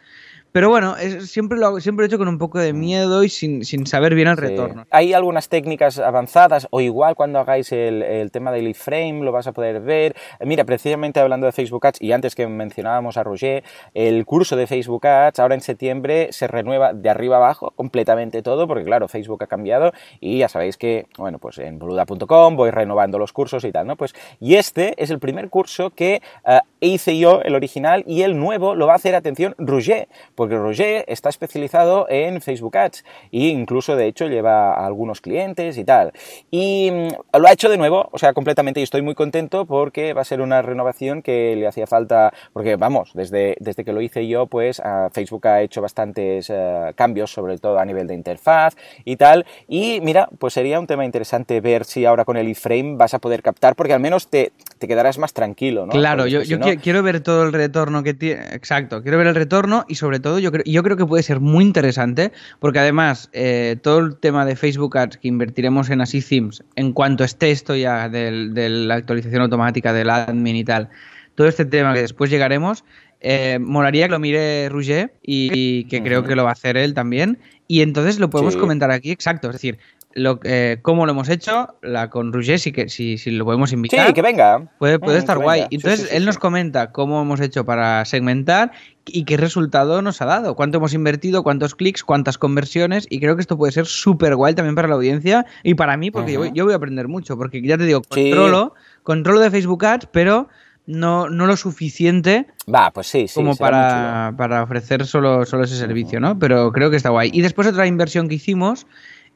[0.51, 3.23] Pero bueno, es- siempre, lo, hago- siempre lo he hecho con un poco de miedo
[3.23, 4.39] y sin, sin saber bien el Mm.
[4.39, 4.45] Sí.
[4.47, 4.85] retorno.
[4.89, 9.47] Hay algunas técnicas avanzadas o igual cuando hagáis el, el tema del iframe lo vas
[9.47, 10.15] a poder ver.
[10.43, 14.65] Mira, precisamente hablando de Facebook Ads y antes que mencionábamos a Roger, el curso de
[14.67, 19.43] Facebook Ads ahora en septiembre se renueva de arriba abajo completamente todo porque claro, Facebook
[19.43, 23.71] ha cambiado y ya sabéis que, bueno, pues en boluda.com voy renovando los cursos y
[23.71, 23.95] tal, ¿no?
[23.95, 28.37] Pues y este es el primer curso que eh, hice yo, el original, y el
[28.39, 30.07] nuevo lo va a hacer, atención, Roger,
[30.39, 35.77] porque Roger está especializado en Facebook Ads e incluso de hecho lleva a algunos clientes
[35.77, 36.13] y tal.
[36.49, 40.13] Y mm, lo ha hecho de nuevo, o sea, completamente y estoy muy contento porque
[40.13, 43.99] va a ser una renovación que le hacía falta, porque vamos, desde, desde que lo
[43.99, 48.13] hice yo, pues a Facebook ha hecho bastantes eh, cambios, sobre todo a nivel de
[48.13, 49.45] interfaz y tal.
[49.67, 53.19] Y mira, pues sería un tema interesante ver si ahora con el iframe vas a
[53.19, 55.91] poder captar, porque al menos te, te quedarás más tranquilo, ¿no?
[55.91, 58.43] Claro, Porque yo, no- quiero ver todo el retorno que tiene.
[58.53, 61.39] Exacto, quiero ver el retorno y sobre todo yo creo, yo creo que puede ser
[61.39, 66.21] muy interesante porque además eh, todo el tema de Facebook Ads que invertiremos en Así
[66.21, 68.29] Themes, en cuanto esté esto ya de
[68.69, 70.89] la actualización automática del admin y tal,
[71.33, 72.83] todo este tema que después llegaremos,
[73.21, 76.77] eh, molaría que lo mire Roger y, y que creo que lo va a hacer
[76.77, 77.39] él también.
[77.67, 78.59] Y entonces lo podemos Sí.
[78.59, 79.77] comentar aquí, exacto, es decir,
[80.13, 83.71] lo, eh, cómo lo hemos hecho, la con Roger, si, que, si, si lo podemos
[83.71, 84.07] invitar.
[84.07, 84.67] Sí, que venga.
[84.79, 85.59] Puede, puede Mm, estar guay.
[85.61, 85.69] venga.
[85.71, 86.25] Entonces, sí, sí, él sí.
[86.25, 88.71] nos comenta cómo hemos hecho para segmentar
[89.05, 93.05] y qué resultado nos ha dado, cuánto hemos invertido, cuántos clics, cuántas conversiones.
[93.09, 96.09] Y creo que esto puede ser súper guay también para la audiencia y para mí,
[96.11, 96.55] porque yo, voy- Ujú.
[96.55, 97.37] yo voy a aprender mucho.
[97.37, 100.47] Porque ya te digo, controlo, controlo de Facebook Ads, pero
[100.87, 103.35] no, no lo suficiente Va, pues sí, sí.
[103.35, 106.39] como para, para ofrecer solo, solo ese servicio, ¿no?
[106.39, 107.29] Pero creo que está guay.
[107.31, 108.87] Y después otra inversión que hicimos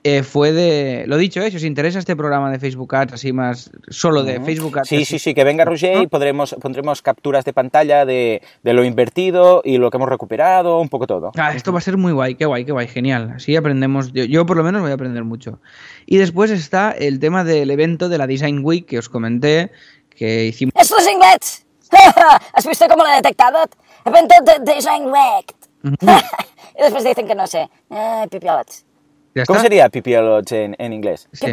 [0.03, 1.05] eh, fue de...
[1.07, 1.49] Lo dicho, ¿eh?
[1.49, 4.45] si os interesa este programa de Facebook Ads, así más solo de Ujú.
[4.45, 4.87] Facebook Ads.
[4.89, 8.73] Sí, así- sí, sí, que venga Roger y podremos, pondremos capturas de pantalla de, de
[8.73, 11.31] lo invertido y lo que hemos recuperado, un poco todo.
[11.37, 13.33] Ah, esto va a ser muy guay, qué guay, qué guay, genial.
[13.35, 15.59] Así aprendemos, yo, yo por lo menos voy a aprender mucho.
[16.05, 19.71] Y después está el tema del evento de la Design Week que os comenté,
[20.15, 20.73] que hicimos...
[20.75, 21.65] ¡Esto es inglés!
[22.53, 23.59] ¿Has visto cómo lo he detectado?
[24.03, 25.55] Evento de Design Week.
[26.77, 27.69] y después dicen que no sé.
[27.89, 28.85] Ay, pipiolots.
[29.35, 29.69] ¿Ya ¿Cómo está?
[29.69, 31.27] sería pipiolots en, en inglés?
[31.33, 31.47] Sí.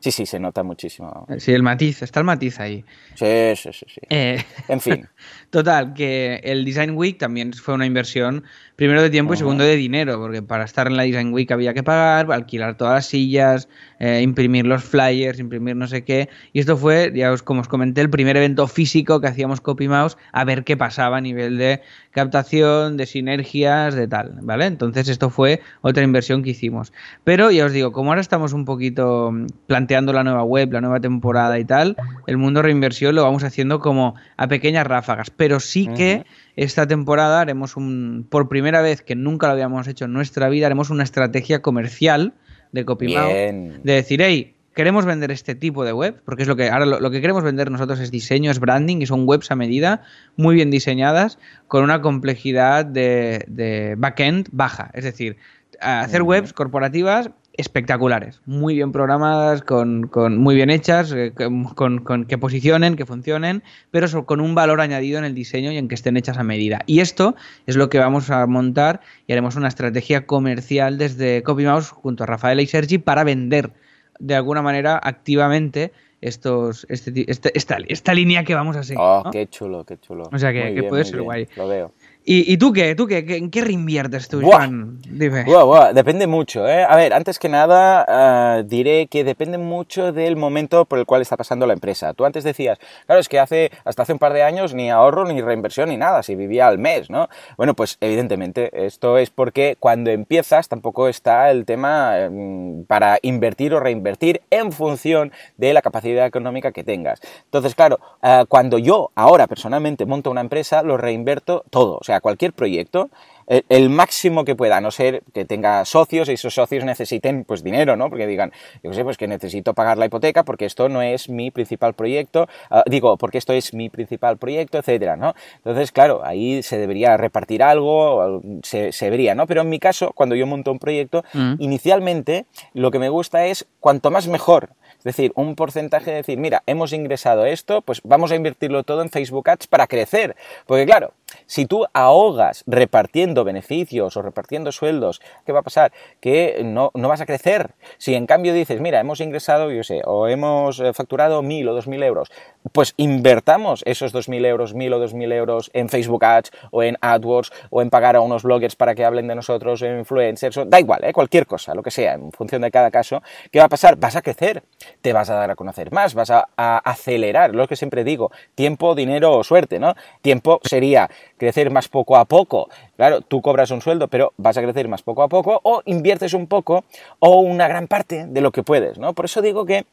[0.00, 1.26] Sí, sí, se nota muchísimo.
[1.38, 2.84] Sí, el matiz, está el matiz ahí.
[3.16, 3.86] Sí, sí, sí.
[3.88, 4.00] sí.
[4.08, 5.08] Eh, En fin.
[5.50, 8.44] Total, que el Design Week también fue una inversión,
[8.78, 11.74] primero de tiempo y segundo de dinero, porque para estar en la Design Week había
[11.74, 16.28] que pagar, alquilar todas las sillas, eh, imprimir los flyers, imprimir no sé qué.
[16.52, 19.88] Y esto fue, ya os, como os comenté, el primer evento físico que hacíamos Copy
[19.88, 24.66] Mouse a ver qué pasaba a nivel de captación, de sinergias, de tal, ¿vale?
[24.66, 26.92] Entonces esto fue otra inversión que hicimos.
[27.24, 30.80] Pero ya os digo, como ahora estamos un poquito mm, planteando la nueva web, la
[30.80, 31.96] nueva temporada y tal,
[32.28, 35.30] el mundo reinversión lo vamos haciendo como a pequeñas ráfagas.
[35.30, 36.24] Pero sí que
[36.58, 40.66] esta temporada haremos un, por primera vez que nunca lo habíamos hecho en nuestra vida,
[40.66, 42.34] haremos una estrategia comercial
[42.72, 43.32] de CopyMouse.
[43.32, 43.80] Bien.
[43.82, 47.00] De decir, hey, queremos vender este tipo de web, porque es lo que ahora lo,
[47.00, 50.02] lo que queremos vender nosotros es diseño, es branding, y son webs a medida,
[50.36, 54.90] muy bien diseñadas, con una complejidad de, de backend baja.
[54.94, 55.36] Es decir,
[55.80, 61.32] hacer webs corporativas espectaculares, muy bien programadas, con, con- muy bien hechas, eh,
[61.74, 65.70] con, con- que posicionen, que funcionen, pero so- con un valor añadido en el diseño
[65.72, 66.80] y en que estén hechas a medida.
[66.86, 67.34] Y esto
[67.66, 72.26] es lo que vamos a montar y haremos una estrategia comercial desde CopyMouse junto a
[72.26, 73.72] Rafael y Sergi para vender
[74.20, 79.00] de alguna manera activamente estos, este este- esta, esta línea que vamos a seguir.
[79.00, 79.30] Oh, ¿no?
[79.30, 80.24] qué chulo, qué chulo.
[80.32, 81.46] O sea que- que puede ser guay.
[81.56, 81.92] Lo veo.
[82.24, 82.94] ¿Y, y tú qué?
[82.94, 83.24] ¿Tú qué?
[83.26, 84.42] ¿En qué reinviertes tú.
[84.42, 84.98] Juan?
[85.08, 85.44] Dime.
[85.44, 86.84] Buah, buah, depende mucho, ¿eh?
[86.84, 91.22] A ver, antes que nada, ah, diré que depende mucho del momento por el cual
[91.22, 92.12] está pasando la empresa.
[92.12, 95.24] Tú antes decías, claro, es que hace, hasta hace un par de años ni ahorro,
[95.24, 97.28] ni reinversión, ni nada, si vivía al mes, ¿no?
[97.56, 103.72] Bueno, pues evidentemente, esto es porque cuando empiezas tampoco está el tema mm, para invertir
[103.72, 107.20] o reinvertir en función de la capacidad económica que tengas.
[107.44, 112.17] Entonces, claro, ah, cuando yo ahora personalmente monto una empresa, lo reinverto todo, o sea,
[112.20, 113.10] cualquier proyecto,
[113.46, 117.44] el, el máximo que pueda, a no ser que tenga socios y esos socios necesiten
[117.44, 118.10] pues dinero, ¿no?
[118.10, 118.52] Porque digan,
[118.82, 122.46] yo sé, pues que necesito pagar la hipoteca porque esto no es mi principal proyecto,
[122.70, 125.34] ah, digo, porque esto es mi principal proyecto, etcétera, ¿no?
[125.56, 129.46] Entonces, claro, ahí se debería repartir algo, se, se vería, ¿no?
[129.46, 131.54] Pero en mi caso, cuando yo monto un proyecto, Mm.
[131.58, 134.70] inicialmente lo que me gusta es cuanto más mejor.
[134.98, 139.00] Es decir, un porcentaje de decir, mira, hemos ingresado esto, pues vamos a invertirlo todo
[139.02, 140.34] en Facebook Ads para crecer.
[140.66, 141.12] Porque claro,
[141.46, 145.92] si tú ahogas repartiendo beneficios o repartiendo sueldos, ¿qué va a pasar?
[146.20, 147.72] Que no, no vas a crecer.
[147.98, 151.74] Si en cambio dices, mira, hemos ingresado, yo sé, o hemos eh, facturado mil o
[151.74, 152.30] dos mil euros,
[152.72, 156.82] pues invertamos esos dos mil euros, mil o dos mil euros en Facebook Ads o
[156.82, 160.56] en AdWords o en pagar a unos bloggers para que hablen de nosotros, en influencers,
[160.56, 161.12] o- da igual, ¿eh?
[161.12, 163.96] cualquier cosa, lo que sea, en función de cada caso, ¿qué va a pasar?
[163.96, 164.62] Vas a crecer,
[165.02, 168.30] te vas a dar a conocer más, vas a, a acelerar, lo que siempre digo,
[168.54, 169.94] tiempo, dinero o suerte, ¿no?
[170.22, 172.68] Tiempo sería crecer más poco a poco.
[172.96, 176.34] Claro, tú cobras un sueldo, pero vas a crecer más poco a poco o inviertes
[176.34, 176.84] un poco
[177.18, 179.12] o una gran parte de lo que puedes, ¿no?
[179.12, 179.86] Por eso digo que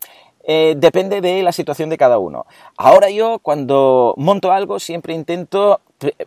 [0.47, 2.45] eh, depende de la situación de cada uno.
[2.77, 5.81] Ahora yo cuando monto algo siempre intento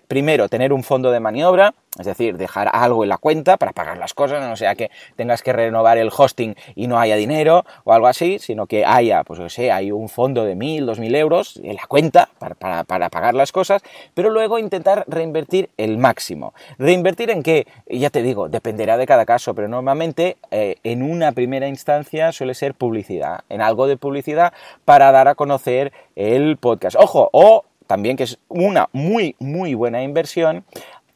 [0.06, 3.98] primero tener un fondo de maniobra, es decir, dejar algo en la cuenta para pagar
[3.98, 7.92] las cosas, no sea que tengas que renovar el hosting y no haya dinero o
[7.92, 11.14] algo así, sino que haya, pues yo sé, hay un fondo de mil, dos mil
[11.14, 13.82] euros en la cuenta para, para- para pagar las cosas,
[14.14, 16.54] pero luego intentar reinvertir el máximo.
[16.78, 17.66] ¿Reinvertir en qué?
[17.88, 22.54] Ya te digo, dependerá de cada caso, pero normalmente eh, en una primera instancia suele
[22.54, 24.52] ser publicidad, en algo de publicidad
[24.84, 26.96] para dar a conocer el podcast.
[26.98, 30.64] Ojo, o también que es una muy, muy buena inversión,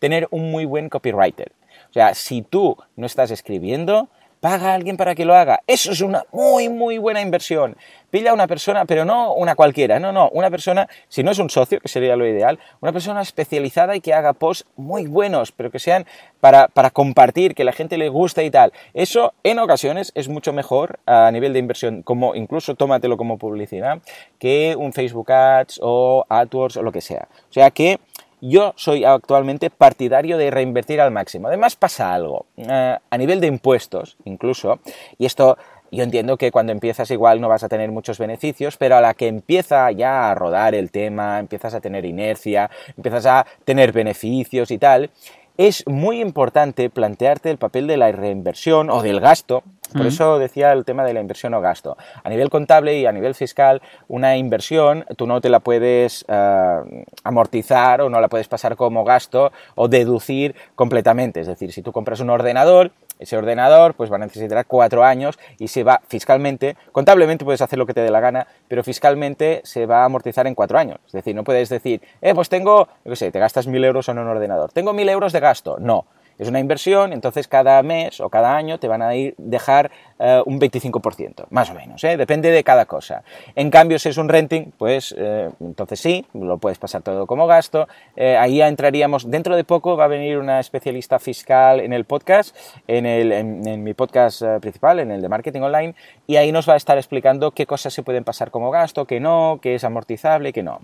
[0.01, 1.53] tener un muy buen copywriter.
[1.91, 4.09] O sea, si tú no estás escribiendo,
[4.41, 5.61] paga a alguien para que lo haga.
[5.67, 7.77] Eso es una muy, muy buena inversión.
[8.12, 11.48] Pilla una persona, pero no una cualquiera, no, no, una persona, si no es un
[11.48, 15.70] socio, que sería lo ideal, una persona especializada y que haga posts muy buenos, pero
[15.70, 16.05] que sean
[16.38, 18.75] para, para compartir, que la gente le guste y tal.
[18.92, 24.03] Eso en ocasiones es mucho mejor a nivel de inversión, como incluso tómatelo como publicidad,
[24.38, 27.29] que un Facebook Ads o AdWords o lo que sea.
[27.48, 27.98] O sea que
[28.42, 31.48] yo soy actualmente partidario de reinvertir al máximo.
[31.48, 34.81] Además pasa algo, eh, a nivel de impuestos incluso,
[35.16, 35.57] y esto
[35.93, 39.15] yo entiendo que cuando empiezas igual no vas a tener muchos beneficios, pero a la
[39.15, 44.71] que empieza ya a rodar el tema, empiezas a tener inercia, empiezas a tener beneficios
[44.71, 45.11] y tal,
[45.59, 49.63] es muy importante plantearte el papel de la reinversión o del gasto.
[49.93, 51.99] Por eso decía el tema de la inversión o gasto.
[52.25, 57.05] A nivel contable y a nivel fiscal, una inversión tú no te la puedes eh,
[57.25, 61.41] amortizar o no la puedes pasar como gasto o deducir completamente.
[61.41, 65.39] Es decir, si tú compras un ordenador, ese ordenador pues va a necesitar cuatro años
[65.59, 69.61] y se va fiscalmente, contablemente puedes hacer lo que te dé la gana, pero fiscalmente
[69.65, 70.99] se va a amortizar en cuatro años.
[71.07, 74.09] Es decir, no puedes decir, eh, pues tengo, yo qué sé, te gastas mil euros
[74.09, 75.79] en un ordenador, tengo mil euros de gasto.
[75.79, 76.07] No.
[76.38, 80.42] Es una inversión, entonces cada mes o cada año te van a ir dejar eh,
[80.47, 82.16] un 25%, más o menos, ¿eh?
[82.16, 83.23] depende de cada cosa.
[83.55, 87.47] En cambio, si es un renting, pues eh, entonces sí, lo puedes pasar todo como
[87.47, 87.88] gasto.
[88.16, 92.57] Ahí ya entraríamos, dentro de poco va a venir una especialista fiscal en el podcast,
[92.87, 95.95] en, el, en, mi podcast principal, en el de marketing online,
[96.27, 99.21] y ahí nos va a estar explicando qué cosas se pueden pasar como gasto, qué
[99.21, 100.81] no, qué es amortizable, qué no.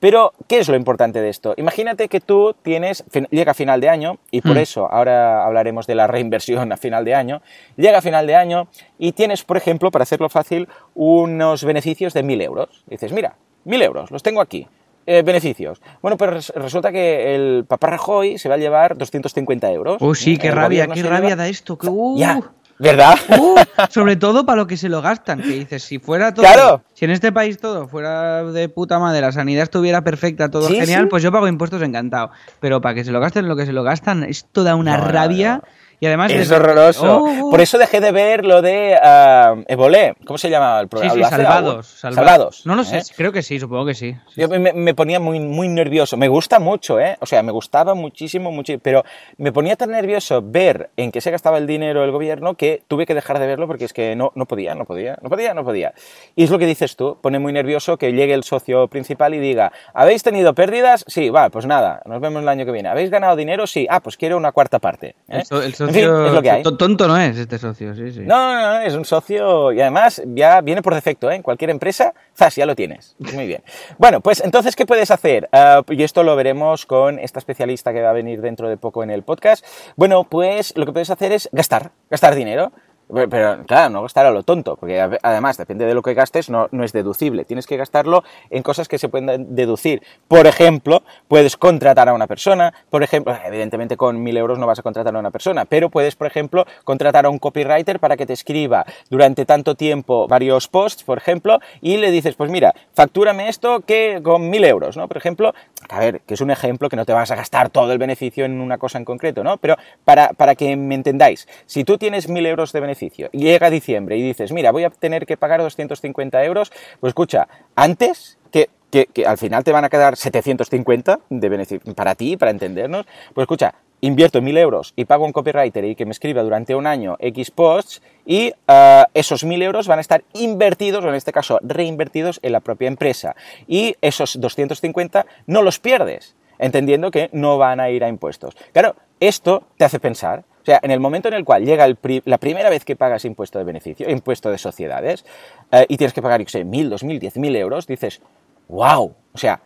[0.00, 1.54] Pero, ¿qué es lo importante de esto?
[1.56, 6.06] Imagínate que tú tienes, llega final de año, y por eso ahora hablaremos de la
[6.06, 7.42] reinversión a final de año,
[7.76, 12.22] llega a final de año y tienes, por ejemplo, para hacerlo fácil, unos beneficios de
[12.22, 12.84] 1.000 euros.
[12.88, 14.66] Y dices, mira, 1.000 euros, los tengo aquí.
[15.10, 15.80] Eh, beneficios.
[16.02, 19.96] Bueno, res- resulta que el papá Rajoy se va a llevar 250 euros.
[20.00, 21.78] Oh, sí, qué El rabia, qué rabia lleva- da esto.
[21.78, 22.42] Que, uh, Ya,
[22.78, 23.16] ¿verdad?
[23.38, 23.56] uh,
[23.90, 25.40] sobre todo para lo que se lo gastan.
[25.40, 26.44] Que dices, si fuera todo.
[26.44, 26.82] Claro.
[26.94, 30.76] Si en este país todo fuera de puta madre, la sanidad estuviera perfecta, todo Sí,
[30.80, 31.08] genial, sí.
[31.10, 32.30] pues yo pago impuestos encantado.
[32.60, 35.04] Pero para que se lo gasten lo que se lo gastan, esto da una No,
[35.04, 35.56] no, rabia.
[35.62, 35.77] no.
[36.00, 36.30] Y además...
[36.32, 37.18] Es horroroso.
[37.24, 37.50] Oh, oh.
[37.50, 40.14] Por eso dejé de ver lo de ah, Evolé.
[40.24, 41.12] ¿Cómo se llamaba el Sí, programa?
[41.14, 41.82] sí, ¿Lo hace salvados, algo?
[41.82, 42.66] salva- Salvados.
[42.66, 43.02] No lo sé, ¿eh?
[43.16, 44.14] creo que sí, supongo que sí.
[44.34, 46.16] Sí, Yo me, me ponía muy, muy nervioso.
[46.16, 47.16] Me gusta mucho, ¿eh?
[47.20, 49.02] O sea, me gustaba muchísimo, mucho, pero
[49.38, 53.04] me ponía tan nervioso ver en qué se gastaba el dinero el gobierno que tuve
[53.04, 55.64] que dejar de verlo porque es que no, no podía, no podía, no podía, no
[55.64, 55.94] podía.
[56.36, 59.38] Y es lo que dices tú, pone muy nervioso que llegue el socio principal y
[59.40, 61.04] diga, ¿habéis tenido pérdidas?
[61.08, 62.88] Sí, va, pues nada, nos vemos el año que viene.
[62.88, 63.66] ¿Habéis ganado dinero?
[63.66, 65.08] Sí, ah, pues quiero una cuarta parte.
[65.28, 65.38] ¿eh?
[65.38, 66.16] El, so- el En socio...
[66.16, 66.62] fin, es lo que hay.
[66.62, 68.20] to- Tonto no es este socio, sí, sí.
[68.20, 71.34] No, no, no, es un socio y además ya viene por defecto, ¿eh?
[71.36, 72.56] En cualquier empresa, ¡zas!
[72.56, 73.16] Ya lo tienes.
[73.34, 73.62] Muy bien.
[73.98, 75.48] Bueno, pues entonces, ¿qué puedes hacer?
[75.52, 79.02] Ah, y esto lo veremos con esta especialista que va a venir dentro de poco
[79.02, 79.64] en el podcast.
[79.96, 82.72] Bueno, pues lo que puedes hacer es gastar, gastar dinero.
[83.08, 86.68] Pero, claro, no gastar a lo tonto, porque además depende de lo que gastes, no,
[86.72, 87.44] no es deducible.
[87.44, 90.02] Tienes que gastarlo en cosas que se pueden deducir.
[90.28, 94.78] Por ejemplo, puedes contratar a una persona, por ejemplo, evidentemente con mil euros no vas
[94.78, 98.26] a contratar a una persona, pero puedes, por ejemplo, contratar a un copywriter para que
[98.26, 103.48] te escriba durante tanto tiempo varios posts, por ejemplo, y le dices, pues mira, factúrame
[103.48, 105.08] esto que con mil euros, ¿no?
[105.08, 105.54] Por ejemplo,
[105.88, 108.44] a ver, que es un ejemplo que no te vas a gastar todo el beneficio
[108.44, 109.56] en una cosa en concreto, ¿no?
[109.56, 113.70] Pero para, para que me entendáis, si tú tienes mil euros de beneficio y llega
[113.70, 116.70] diciembre y dices, mira, voy a tener que pagar 250 euros,
[117.00, 121.94] pues escucha, antes que, que, que al final te van a quedar 750 de beneficio
[121.94, 126.06] para ti, para entendernos, pues escucha, invierto 1000 euros y pago un copywriter y que
[126.06, 130.22] me escriba durante un año X posts y ah, esos 1000 euros van a estar
[130.34, 133.34] invertidos, o en este caso reinvertidos en la propia empresa.
[133.66, 138.56] Y esos 250 no los pierdes, entendiendo que no van a ir a impuestos.
[138.72, 140.44] Claro, esto te hace pensar.
[140.62, 141.86] O sea, en el momento en el cual llega
[142.24, 145.24] la primera vez que pagas impuesto de beneficio, impuesto de sociedades,
[145.72, 148.20] eh, y tienes que pagar, yo sé, 1000, 2000, 10000 euros, dices,
[148.68, 149.62] wow, o sea,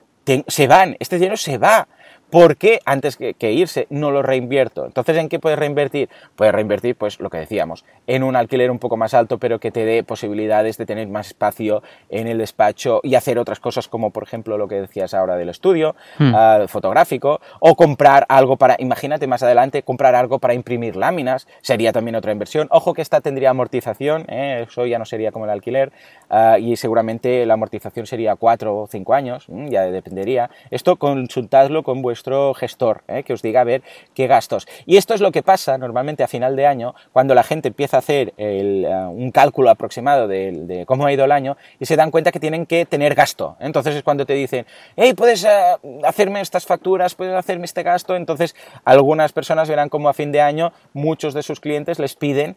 [0.47, 1.89] se van, este dinero se va.
[2.33, 4.87] ¿Por qué antes que, que irse no lo reinvierto?
[4.87, 6.09] Entonces, ¿en qué puedes reinvertir?
[6.35, 9.71] Puedes reinvertir, pues lo que decíamos, en un alquiler un poco más alto, pero que
[9.71, 14.11] te dé posibilidades de tener más espacio en el despacho y hacer otras cosas como,
[14.11, 16.33] por ejemplo, lo que decías ahora del estudio Hmm.
[16.35, 21.93] ah, fotográfico, o comprar algo para, imagínate más adelante, comprar algo para imprimir láminas, sería
[21.93, 22.69] también otra inversión.
[22.71, 24.65] Ojo que esta tendría amortización, ¿eh?
[24.69, 25.93] eso ya no sería como el alquiler,
[26.31, 30.51] ah, y seguramente la amortización sería cuatro o cinco años, ya dependería.
[30.71, 32.22] Esto consultadlo con vuestro
[32.55, 33.23] gestor, ¿eh?
[33.23, 33.83] que os diga a ver
[34.15, 34.67] qué gastos.
[34.87, 37.97] Y esto es lo que pasa normalmente a final de año, cuando la gente empieza
[37.97, 41.97] a hacer el, ah, un cálculo aproximado de, cómo ha ido el año y se
[41.97, 43.57] dan cuenta que tienen que tener gasto.
[43.61, 48.17] Entonces es cuando te dicen, hey, puedes ah, hacerme estas facturas, puedes hacerme este gasto.
[48.17, 48.55] Entonces
[48.85, 52.57] algunas personas verán como a fin de año muchos de sus clientes les piden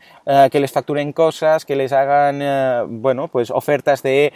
[0.52, 4.34] que les facturen cosas, que les hagan, bueno, pues ofertas de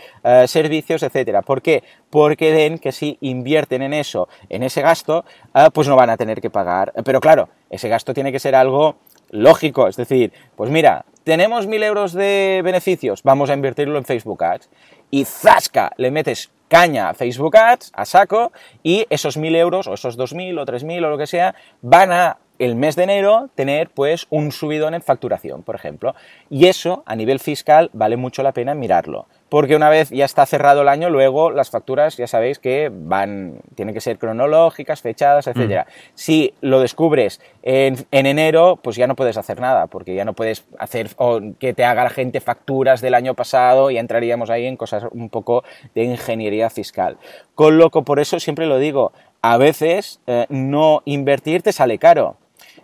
[0.47, 1.41] servicios, etcétera.
[1.41, 1.83] ¿Por qué?
[2.09, 5.18] Porque ven que si invierten en eso, en ese gasto,
[5.53, 6.93] ah, pues no van a tener que pagar.
[7.03, 8.95] Pero claro, ese gasto tiene que ser algo
[9.31, 14.43] lógico, es decir, pues mira, tenemos mil euros de beneficios, vamos a invertirlo en Facebook
[14.43, 14.69] Ads
[15.11, 18.51] y zasca, le metes caña a Facebook Ads, a saco,
[18.83, 21.55] y esos mil euros, o esos dos mil o tres mil o lo que sea,
[21.81, 26.13] van a el mes de enero tener pues un subidón en facturación, por ejemplo.
[26.49, 29.25] Y eso a nivel fiscal vale mucho la pena mirarlo.
[29.49, 33.55] Porque una vez ya está cerrado el año, luego las facturas ya sabéis que van,
[33.73, 35.87] tienen que ser cronológicas, fechadas, etc.
[36.13, 40.33] Si lo descubres en, en enero, pues ya no puedes hacer nada, porque ya no
[40.33, 44.67] puedes hacer o que te haga la gente facturas del año pasado y entraríamos ahí
[44.67, 45.63] en cosas un poco
[45.95, 47.17] de ingeniería fiscal.
[47.55, 51.97] Con lo que por eso siempre lo digo, a veces eh, no invertir te sale
[51.97, 52.37] caro.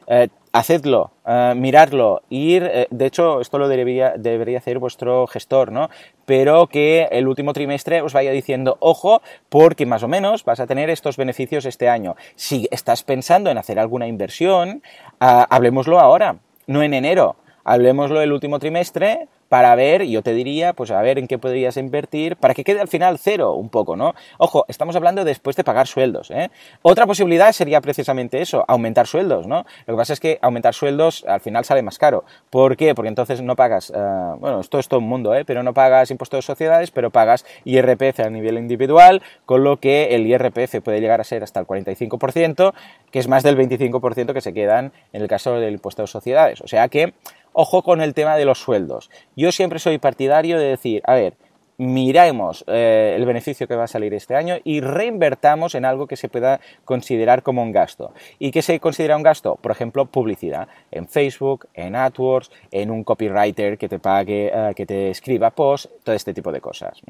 [0.08, 5.72] Eh, hacedlo, eh, miradlo, ir, eh, de hecho esto lo debería, debería hacer vuestro gestor,
[5.72, 5.90] ¿no?
[6.26, 10.68] Pero que el último trimestre os vaya diciendo, ojo, porque más o menos vas a
[10.68, 12.16] tener estos beneficios este año.
[12.36, 14.82] Si estás pensando en hacer alguna inversión,
[15.20, 16.38] ah, hablemoslo ahora,
[16.68, 21.20] no en enero, hablemoslo el último trimestre para ver, yo te diría, pues a ver
[21.20, 24.14] en qué podrías invertir para que quede al final cero un poco, ¿no?
[24.38, 26.50] Ojo, estamos hablando después de pagar sueldos, ¿eh?
[26.82, 29.66] Otra posibilidad sería precisamente eso, aumentar sueldos, ¿no?
[29.86, 32.26] Lo que pasa es que aumentar sueldos al final sale más caro.
[32.50, 32.96] ¿Por qué?
[32.96, 34.00] Porque entonces no pagas, eh,
[34.40, 35.46] bueno, esto es todo un mundo, ¿eh?
[35.46, 40.16] Pero no pagas impuestos de sociedades, pero pagas IRPF a nivel individual, con lo que
[40.16, 42.74] el IRPF puede llegar a ser hasta el 45%,
[43.12, 46.62] que es más del 25% que se quedan en el caso del impuesto de sociedades.
[46.62, 47.14] O sea que
[47.56, 49.10] ojo con el tema de los sueldos.
[49.36, 51.36] Yo siempre soy partidario de decir, a ver,
[51.78, 56.18] miremos eh, el beneficio que va a salir este año y reinvertamos en algo que
[56.18, 58.14] se pueda considerar como un gasto.
[58.40, 59.56] ¿Y qué se considera un gasto?
[59.56, 64.86] Por ejemplo, publicidad en Facebook, en AdWords, en un copywriter que te pague, eh, que
[64.86, 67.02] te escriba post, todo este tipo de cosas.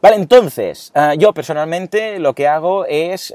[0.00, 3.32] Vale, entonces, eh, yo personalmente lo que hago es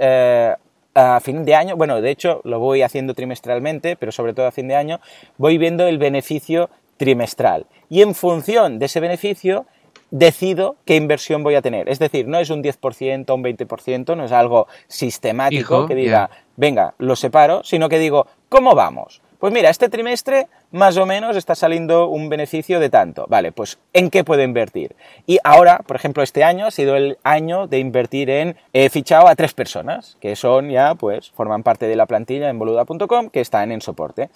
[1.00, 4.52] a fin de año, bueno, de hecho lo voy haciendo trimestralmente, pero sobre todo a
[4.52, 5.00] fin de año,
[5.38, 7.67] voy viendo el beneficio trimestral.
[7.88, 9.67] Y en función de ese beneficio,
[10.10, 11.88] decido qué inversión voy a tener.
[11.88, 16.96] Es decir, no es un 10%, un 20%, no es algo sistemático que diga, venga,
[16.98, 19.21] lo separo, sino que digo, ¿cómo vamos?
[19.38, 23.26] Pues mira, este trimestre más o menos está saliendo un beneficio de tanto.
[23.30, 24.96] Vale, pues ¿en qué puedo invertir?
[25.26, 28.58] Y ahora, por ejemplo, este año ha sido el año de invertir en...
[28.74, 32.60] He fichado a tres personas, que son ya, pues, forman parte de la plantilla en
[32.60, 34.30] boluda.com, que están en soporte.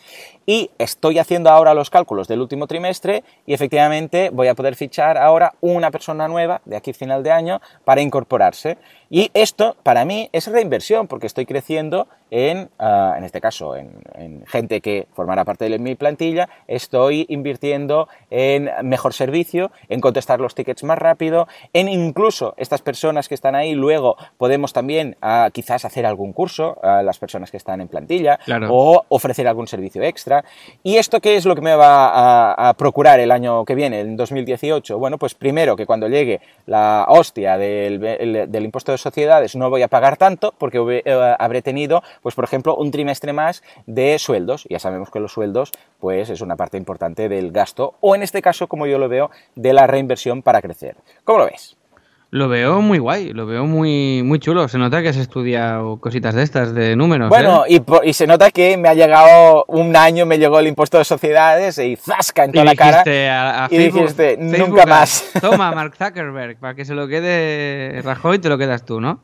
[0.45, 5.17] Y estoy haciendo ahora los cálculos del último trimestre y efectivamente voy a poder fichar
[5.17, 8.77] ahora una persona nueva de aquí a final de año para incorporarse.
[9.09, 13.91] Y esto, para mí, es reinversión, porque estoy creciendo en, ah, en este caso, en,
[14.15, 16.20] en gente que formará parte de mi plantilla,
[16.67, 23.27] estoy invirtiendo en mejor servicio, en contestar los tickets más rápido, en incluso estas personas
[23.27, 27.57] que están ahí, luego podemos también ah, quizás hacer algún curso a las personas que
[27.57, 28.67] están en plantilla, Claro.
[28.71, 30.43] o ofrecer algún servicio extra.
[30.83, 33.99] ¿Y esto qué es lo que me va a, a procurar el año que viene,
[34.01, 34.97] en 2018?
[34.99, 39.69] Bueno, pues primero que cuando llegue la hostia del, el- del impuesto de sociedades no
[39.69, 44.17] voy a pagar tanto porque eh, habré tenido, pues por ejemplo, un trimestre más de
[44.19, 44.65] sueldos.
[44.69, 48.41] Ya sabemos que los sueldos, pues es una parte importante del gasto, o en este
[48.41, 50.95] caso, como yo lo veo, de la reinversión para crecer.
[51.23, 51.77] ¿Cómo lo ves?
[52.33, 54.65] Lo veo muy guay, lo veo muy, muy chulo.
[54.69, 57.27] Se nota que has estudiado cositas de estas, de números.
[57.27, 57.83] Bueno, ¿eh?
[58.05, 61.03] y, y se nota que me ha llegado un año, me llegó el impuesto de
[61.03, 62.91] sociedades y zasca en Y toda la cara.
[63.03, 65.29] dijiste a, a y Facebook, dijiste, nunca más.
[65.41, 69.21] Toma, Mark Zuckerberg, para que se lo quede Rajoy, te lo quedas tú, ¿no?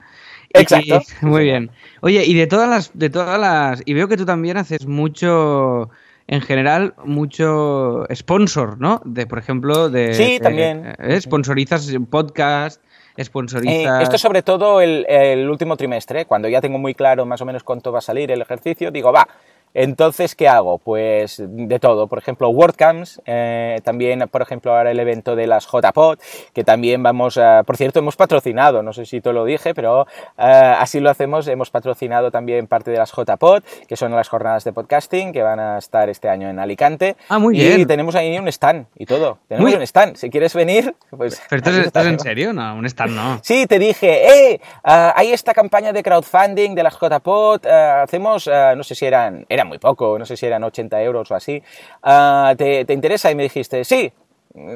[0.54, 1.02] Y- Exacto.
[1.22, 1.72] muy bien.
[2.02, 5.92] Oye, y de todas las, de todas las, y veo que tú también haces mucho,
[6.28, 9.02] en general, mucho sponsor, ¿no?
[9.06, 10.14] De, por ejemplo, de.
[10.14, 10.96] Sí, eh, también.
[11.00, 12.82] eh, sponsorizas podcast,
[13.16, 14.04] Eh, sponsorizas.
[14.04, 17.64] esto sobre todo el, el último trimestre, cuando ya tengo muy claro más o menos
[17.64, 19.28] cuánto va a salir el ejercicio, digo, va,
[19.74, 20.78] entonces, ¿qué hago?
[20.80, 25.68] Pues de todo, por ejemplo, WordCamps, eh, también, por ejemplo, ahora el evento de las
[25.68, 26.20] JPod,
[26.54, 30.08] que también vamos a, por cierto, hemos patrocinado, no sé si te lo dije, pero
[30.38, 34.64] eh, así lo hacemos, hemos patrocinado también parte de las JPod, que son las jornadas
[34.64, 37.16] de podcasting, que van a estar este año en Alicante.
[37.30, 37.88] Ah, muy y bien.
[37.88, 41.42] tenemos ahí un stand y todo, tenemos Muy- un stand, si quieres venir, pues...
[41.50, 42.54] ¿Pero estás, en serio?
[42.54, 43.40] No, un stand no.
[43.44, 48.48] Sí, te dije, eh, ah, hay esta campaña de crowdfunding de las JPOT, ah, hacemos,
[48.48, 51.36] ah, no sé si eran, eran muy poco, no sé si eran 80 euros o
[51.36, 51.62] así,
[52.04, 53.30] Ah, ¿te, te interesa?
[53.32, 54.12] Y me dijiste, sí.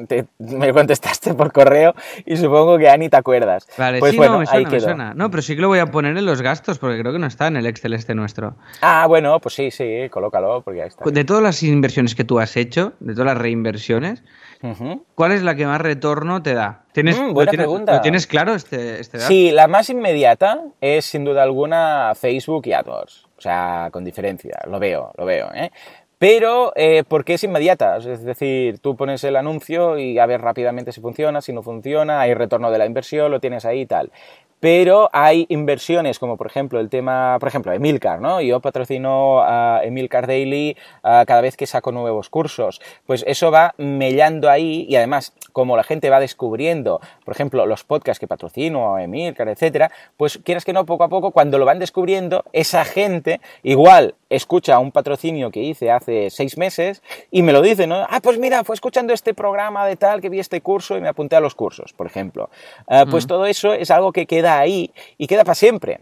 [0.06, 1.92] Te- me contestaste por correo
[2.24, 3.66] y supongo que ya ni te acuerdas.
[3.76, 4.84] Vale, pues sí, bueno, no, me ahí suena, me quedó.
[4.86, 5.14] suena.
[5.14, 7.26] No, pero sí que lo voy a poner en los gastos, porque creo que no
[7.26, 8.54] está en el Excel este nuestro.
[8.80, 11.04] Ah, bueno, pues sí, sí, colócalo, porque ahí está.
[11.10, 14.22] De todas las inversiones que tú has hecho, de todas las reinversiones,
[14.62, 15.04] Ujú.
[15.16, 16.84] ¿cuál es la que más retorno te da?
[16.92, 17.94] ¿Tienes, Mm, lo buena tienes- pregunta.
[17.96, 19.26] ¿Lo tienes claro este, este dato?
[19.28, 23.26] Sí, la más inmediata es sin duda alguna Facebook y AdWords.
[23.42, 25.72] O sea, con diferencia, lo veo, lo veo, ¿eh?
[26.22, 27.96] Pero, eh, ¿por qué es inmediata?
[27.96, 32.20] Es decir, tú pones el anuncio y a ver rápidamente si funciona, si no funciona,
[32.20, 34.12] hay retorno de la inversión, lo tienes ahí y tal.
[34.60, 38.40] Pero hay inversiones como por ejemplo el tema, por ejemplo, Emilcar, ¿no?
[38.40, 42.80] Yo patrocino a Emilcar Daily ah, cada vez que saco nuevos cursos.
[43.04, 47.82] Pues eso va mellando ahí y además como la gente va descubriendo, por ejemplo, los
[47.82, 51.80] podcasts que patrocino, Emilcar, etcétera, pues quieras que no, poco a poco, cuando lo van
[51.80, 57.62] descubriendo, esa gente igual escucha un patrocinio que hice hace seis meses y me lo
[57.62, 58.06] dice, ¿no?
[58.08, 61.08] Ah, pues mira, fue escuchando este programa de tal, que vi este curso y me
[61.08, 62.50] apunté a los cursos, por ejemplo.
[62.86, 66.00] Ah, pues todo eso es algo que queda ahí y queda para siempre.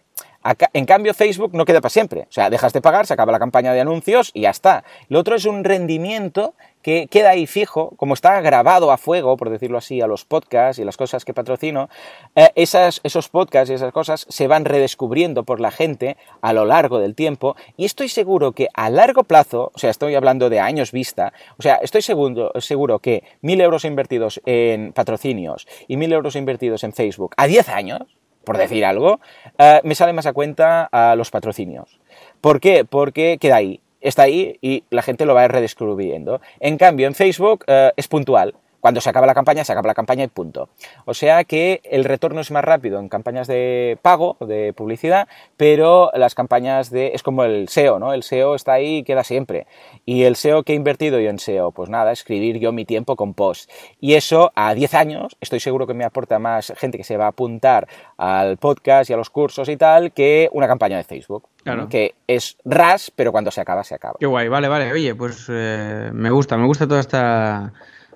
[0.72, 2.22] En cambio, Facebook no queda para siempre.
[2.22, 4.84] O sea, dejas de pagar, se acaba la campaña de anuncios y ya está.
[5.09, 9.51] Lo otro es un rendimiento que queda ahí fijo, como está grabado a fuego, por
[9.51, 11.91] decirlo así, a los podcasts y las cosas que patrocino,
[12.34, 16.99] eh, esos podcasts y esas cosas se van redescubriendo por la gente a lo largo
[16.99, 20.93] del tiempo y estoy seguro que a largo plazo, o sea, estoy hablando de años
[20.93, 26.34] vista, o sea, estoy seguro, seguro que mil euros invertidos en patrocinios y mil euros
[26.34, 28.03] invertidos en Facebook a 10 años,
[28.45, 29.20] por decir algo,
[29.59, 32.01] eh, me sale más a cuenta a los patrocinios.
[32.41, 32.84] ¿Por qué?
[32.84, 36.41] Porque queda ahí, está ahí y la gente lo va redescubriendo.
[36.59, 38.55] En cambio, en Facebook eh, es puntual.
[38.81, 40.68] Cuando se acaba la campaña, se acaba la campaña y punto.
[41.05, 46.11] O sea que el retorno es más rápido en campañas de pago, de publicidad, pero
[46.14, 47.12] las campañas de...
[47.14, 48.12] es como el SEO, ¿no?
[48.12, 49.66] El SEO está ahí y queda siempre.
[50.05, 53.16] Y el SEO que he invertido yo en SEO, pues nada, escribir yo mi tiempo
[53.16, 53.70] con post.
[54.01, 57.26] Y eso a 10 años, estoy seguro que me aporta más gente que se va
[57.26, 61.49] a apuntar al podcast y a los cursos y tal, que una campaña de Facebook.
[61.62, 61.89] Claro.
[61.89, 64.16] Que es ras, pero cuando se acaba, se acaba.
[64.18, 64.93] Qué guay, vale, vale.
[64.93, 67.72] Oye, pues eh, me gusta, me gusta toda esta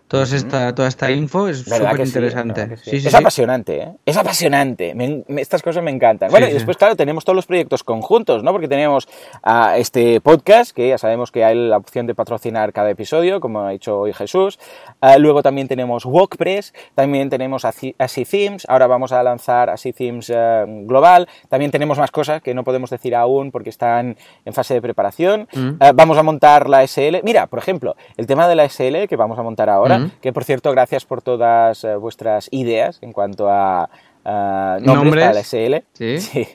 [0.08, 2.76] toda, esta, toda esta info es súper interesante.
[2.84, 3.92] es apasionante, ¿eh?
[4.04, 4.94] Es apasionante.
[5.36, 6.30] estas cosas me encantan.
[6.30, 8.52] bueno, y después, claro, tenemos todos los proyectos conjuntos, ¿no?
[8.52, 9.08] Porque tenemos
[9.42, 13.60] a este podcast, que ya sabemos que hay la opción de patrocinar cada episodio, como
[13.60, 14.58] ha dicho hoy Jesús.
[15.00, 20.30] Ah, luego también tenemos WordPress, también tenemos Así Themes, ahora vamos a lanzar Así Themes
[20.34, 21.28] eh, global.
[21.48, 25.48] También tenemos más cosas que no podemos decir aún porque están en fase de preparación.
[25.52, 25.68] Mm.
[25.80, 27.22] Eh, vamos a montar la SL.
[27.22, 30.03] Mira, por ejemplo, el tema de la SL que vamos a montar ahora, mm.
[30.20, 33.88] Que por cierto, gracias por todas eh, vuestras ideas en cuanto a
[34.80, 35.84] nombres, para la SL.
[35.92, 36.48] ¿Sí?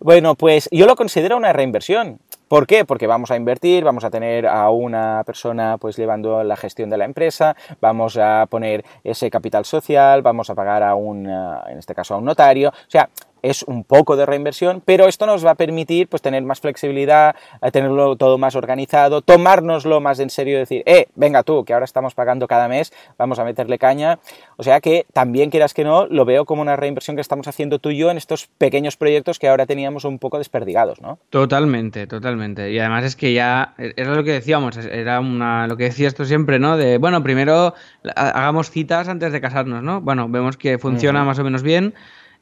[0.00, 2.18] Bueno, pues yo lo considero una reinversión.
[2.48, 2.84] ¿Por qué?
[2.84, 6.96] Porque vamos a invertir, vamos a tener a una persona pues llevando la gestión de
[6.96, 11.92] la empresa, vamos a poner ese capital social, vamos a pagar a un, en este
[11.92, 13.08] caso a un notario, o sea,
[13.42, 17.36] es un poco de reinversión, pero esto nos va a permitir pues, tener más flexibilidad,
[17.62, 21.84] eh, tenerlo todo más organizado, tomárnoslo más en serio, decir, eh, venga tú, que ahora
[21.84, 24.18] estamos pagando cada mes, vamos a meterle caña.
[24.56, 27.78] O sea que también quieras que no, lo veo como una reinversión que estamos haciendo
[27.78, 31.18] tú y yo en estos pequeños proyectos que ahora teníamos un poco desperdigados, ¿no?
[31.30, 32.70] Totalmente, totalmente.
[32.70, 36.24] Y además es que ya, era lo que decíamos, era una, lo que decía esto
[36.24, 36.76] siempre, ¿no?
[36.76, 37.74] De, bueno, primero
[38.14, 40.00] hagamos citas antes de casarnos, ¿no?
[40.00, 41.94] Bueno, vemos que funciona más o menos bien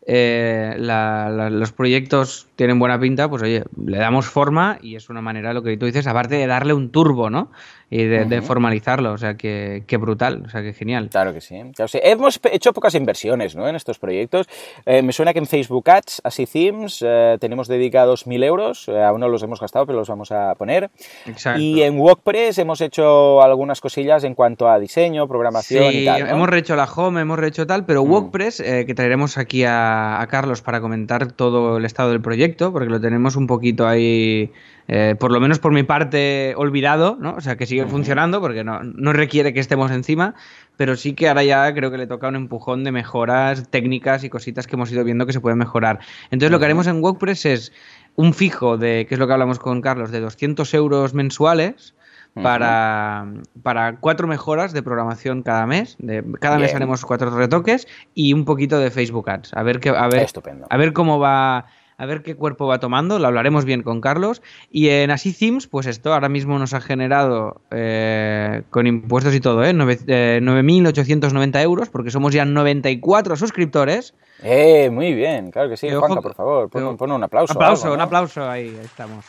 [0.07, 5.55] eh, los proyectos tienen buena pinta, pues oye, le damos forma y es una manera,
[5.55, 7.51] lo que tú dices, aparte de darle un turbo, ¿no?
[7.91, 11.11] Y de, formalizarlo, o sea, que, brutal, o sea, que genial.
[11.11, 11.55] Claro que sí.
[12.03, 13.69] Hemos hecho pocas inversiones, ¿no?
[13.69, 14.49] En estos proyectos.
[14.85, 19.21] Eh, me suena que en Facebook Ads, así Themes, eh, tenemos dedicados mil euros, aún
[19.21, 20.91] no los hemos gastado, pero los vamos a poner.
[21.27, 21.61] Exacto.
[21.61, 26.29] Y en WordPress hemos hecho algunas cosillas en cuanto a diseño, programación y tal.
[26.29, 28.11] hemos hecho la home, hemos hecho tal, pero mm.
[28.11, 32.89] WordPress, que traeremos aquí a a, Carlos para comentar todo el estado del proyecto, porque
[32.89, 34.53] lo tenemos un poquito ahí,
[34.89, 37.35] eh, por lo menos por mi parte, olvidado, ¿no?
[37.35, 40.35] O sea, que sigue funcionando, porque no, no requiere que estemos encima,
[40.77, 44.31] pero sí que ahora ya creo que le toca un empujón de mejoras técnicas y
[44.31, 46.01] cositas que hemos ido viendo que se pueden mejorar.
[46.31, 47.73] Entonces, lo que haremos en WordPress es
[48.17, 51.95] un fijo de, que es lo que hablamos con Carlos, de 200 euros mensuales
[52.43, 53.27] para,
[53.63, 55.97] para cuatro mejoras de programación cada mes.
[55.99, 59.55] De, cada mes haremos cuatro retoques y un poquito de Facebook Ads.
[59.55, 60.27] A ver, qué, a ver,
[60.69, 61.67] a ver cómo va
[61.97, 64.43] a ver qué cuerpo va tomando, lo hablaremos bien con Carlos.
[64.71, 69.41] Y en Así Themes, pues esto ahora mismo nos ha generado, eh, con impuestos y
[69.41, 69.73] todo, ¿eh?
[69.73, 74.15] 9.890 euros, porque somos ya 94 suscriptores.
[74.43, 75.89] Eh, muy bien, claro que sí.
[75.91, 77.53] Juanca, por favor, pon, un aplauso.
[77.53, 79.25] Un aplauso, un aplauso, ahí estamos.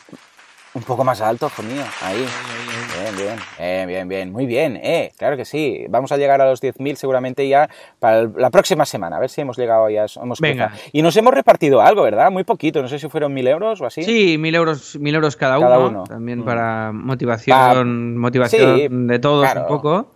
[0.76, 1.82] Un poco más alto, hijo mío.
[2.02, 2.26] Ahí.
[3.00, 3.38] Bien, bien.
[3.58, 4.30] Eh, bien, bien.
[4.30, 4.76] Muy bien.
[4.76, 5.86] Eh, claro que sí.
[5.88, 9.16] Vamos a llegar a los 10.000 seguramente ya para la próxima semana.
[9.16, 10.04] A ver si hemos llegado ya.
[10.22, 10.72] Hemos Venga.
[10.92, 12.30] Y nos hemos repartido algo, ¿verdad?
[12.30, 12.82] Muy poquito.
[12.82, 14.02] No sé si fueron 1.000 euros o así.
[14.02, 16.04] Sí, 1.000 euros, mil euros cada, uno.
[16.04, 16.44] También mm.
[16.44, 20.15] para motivación, motivación de todos un poco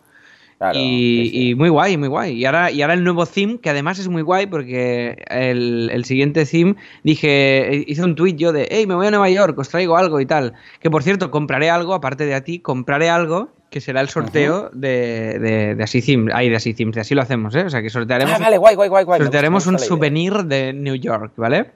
[0.75, 2.33] y, muy guay, muy guay.
[2.35, 6.45] Y ahora, y ahora el nuevo theme, que además es muy guay porque el, siguiente
[6.45, 9.97] theme dije, hice un tweet yo de, hey, me voy a Nueva York, os traigo
[9.97, 10.55] algo y tal.
[10.81, 14.69] Que por cierto, compraré algo, aparte de a ti, compraré algo que será el sorteo
[14.73, 16.33] de, de, de Así Theme.
[16.35, 17.65] Ay, de Así Themes, así lo hacemos, ¿eh?
[17.65, 21.33] O sea, que sortearemos, ah, vale, guay, guay, guay, sortearemos un souvenir de New York,
[21.37, 21.71] ¿vale?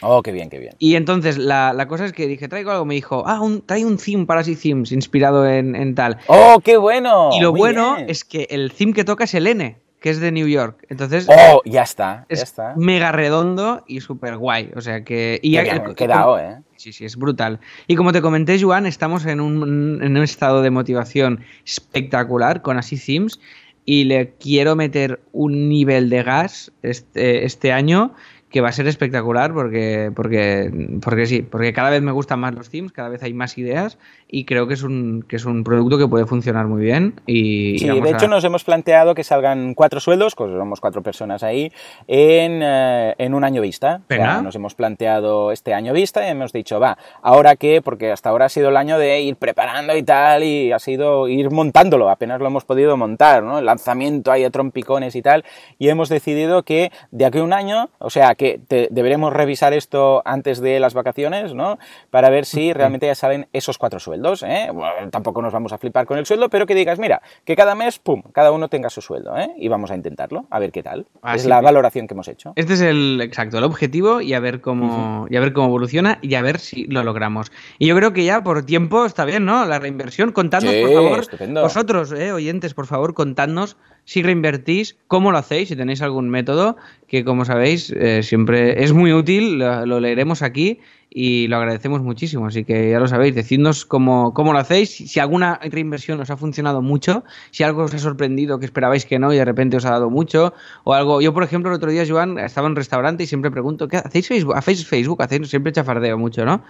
[0.00, 0.74] Oh, qué bien, qué bien.
[0.78, 3.96] Y entonces la, cosa es que dije, traigo algo, me dijo, ah, un, trae un
[3.98, 6.18] theme para sí themes inspirado en, tal.
[6.26, 7.30] Oh, qué bueno.
[7.32, 10.32] Y lo bueno es que el theme que toca es el N, que es de
[10.32, 10.84] New York.
[10.88, 12.74] Entonces, oh, ya está, es ya está.
[12.76, 14.70] mega redondo y súper guay.
[14.76, 15.38] O sea que.
[15.42, 16.58] Y qué quedado, ¿eh?
[16.76, 17.60] Sí, sí, es brutal.
[17.86, 22.76] Y como te comenté, Juan, estamos en un, en un estado de motivación espectacular con
[22.76, 23.40] Así Themes
[23.86, 28.14] y le quiero meter un nivel de gas este, este año
[28.50, 32.54] que va a ser espectacular porque, porque, porque sí, porque cada vez me gustan más
[32.54, 33.98] los themes, cada vez hay más ideas
[34.28, 37.20] y creo que es un, que es un producto que puede funcionar muy bien.
[37.26, 41.42] Y, sí, de hecho nos hemos planteado que salgan cuatro sueldos, pues somos cuatro personas
[41.42, 41.70] ahí,
[42.08, 44.00] en, eh, en un año vista.
[44.42, 48.46] nos hemos planteado este año vista y hemos dicho, va, ahora qué, porque hasta ahora
[48.46, 52.40] ha sido el año de ir preparando y tal, y ha sido ir montándolo, apenas
[52.40, 53.58] lo hemos podido montar, ¿no?
[53.58, 55.44] El lanzamiento ahí de trompicones y tal,
[55.78, 58.60] y hemos decidido que de aquí a un año, o sea, que
[58.90, 61.78] deberemos revisar esto antes de las vacaciones, ¿no?
[62.10, 64.15] Para ver si realmente ya salen esos cuatro sueldos.
[64.42, 64.70] ¿Eh?
[65.10, 67.98] tampoco nos vamos a flipar con el sueldo, pero que digas, mira, que cada mes,
[67.98, 69.50] pum, cada uno tenga su sueldo, ¿eh?
[69.56, 71.06] Y vamos a intentarlo, a ver qué tal.
[71.34, 72.52] es la valoración que hemos hecho.
[72.56, 76.18] Este es el exacto, el objetivo y a ver cómo, y a ver cómo evoluciona
[76.22, 77.50] y a ver si lo logramos.
[77.78, 79.64] Y yo creo que ya por tiempo está bien, ¿no?
[79.64, 80.32] La reinversión.
[80.32, 81.26] Contadnos, por favor,
[81.62, 82.32] vosotros, ¿eh?
[82.32, 86.76] oyentes, por favor, contadnos si reinvertís, cómo lo hacéis, si tenéis algún método,
[87.08, 90.78] que como sabéis eh, siempre es muy útil, lo, lo, leeremos aquí
[91.18, 92.46] y lo agradecemos muchísimo.
[92.46, 96.36] Así que ya lo sabéis, decidnos cómo, cómo lo hacéis, si alguna reinversión os ha
[96.36, 99.86] funcionado mucho, si algo os ha sorprendido que esperabais que no y de repente os
[99.86, 100.52] ha dado mucho,
[100.84, 101.22] o algo.
[101.22, 103.96] Yo, por ejemplo, el otro día, Joan, estaba en un restaurante y siempre pregunto, ¿qué
[103.96, 104.56] hacéis Facebook?
[104.56, 105.22] ¿Hacéis Facebook?
[105.22, 105.48] ¿Hacéis?
[105.48, 106.62] Siempre chafardeo mucho, ¿no?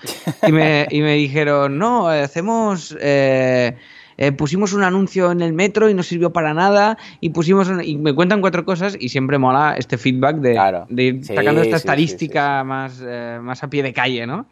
[0.46, 2.96] Y me, y me dijeron, no, hacemos...
[3.00, 3.76] Eh,
[4.18, 7.82] eh, pusimos un anuncio en el metro y no sirvió para nada y pusimos un,
[7.84, 10.86] y me cuentan cuatro cosas y siempre mola este feedback de, Claro.
[10.88, 14.26] de ir Sí, sacando esta sí, sí, estadística Más, eh, más a pie de calle,
[14.26, 14.46] ¿no?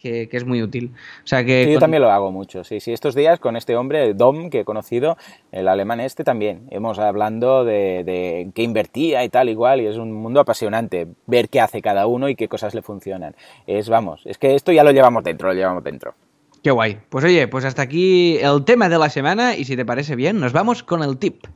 [0.00, 0.92] Que, que es muy útil.
[1.22, 2.90] O sea que Sí, yo también lo hago mucho, sí, sí.
[2.90, 5.18] Estos días con este hombre, Dom, que he conocido,
[5.52, 9.98] el alemán este también, hemos hablando de, de qué invertía y tal, igual, y es
[9.98, 13.34] un mundo apasionante ver qué hace cada uno y qué cosas le funcionan.
[13.66, 16.14] Es, vamos, es que esto ya lo llevamos dentro, lo llevamos dentro.
[16.62, 17.00] Qué guay.
[17.08, 20.38] Pues oye, pues hasta aquí el tema de la semana y si te parece bien,
[20.40, 21.46] nos vamos con el tip.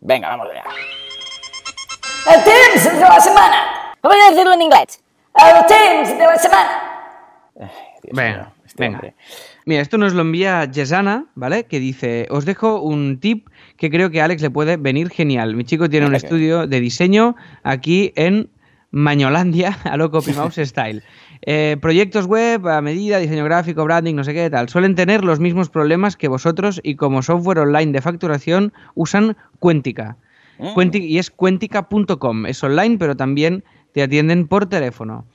[0.00, 0.64] Venga, vamos allá.
[2.34, 3.92] El Teams de la semana.
[4.02, 5.00] Voy a decirlo en inglés.
[5.34, 6.82] El Teams de la semana.
[7.54, 8.96] Dios Venga, mío, este venga.
[8.98, 9.14] hombre.
[9.66, 11.64] Mira, esto nos lo envía Yesana, ¿vale?
[11.64, 15.54] Que dice, os dejo un tip que creo que a Alex le puede venir genial.
[15.56, 18.48] Mi chico tiene un estudio de diseño aquí en
[18.90, 21.02] Mañolandia, a lo Copy Mouse Style.
[21.42, 24.68] Eh, proyectos web a medida, diseño gráfico, branding, no sé qué tal.
[24.68, 30.16] Suelen tener los mismos problemas que vosotros y como software online de facturación usan Cuentica.
[30.58, 30.78] Mm.
[30.94, 32.46] Y es cuentica.com.
[32.46, 35.26] Es online, pero también te atienden por teléfono.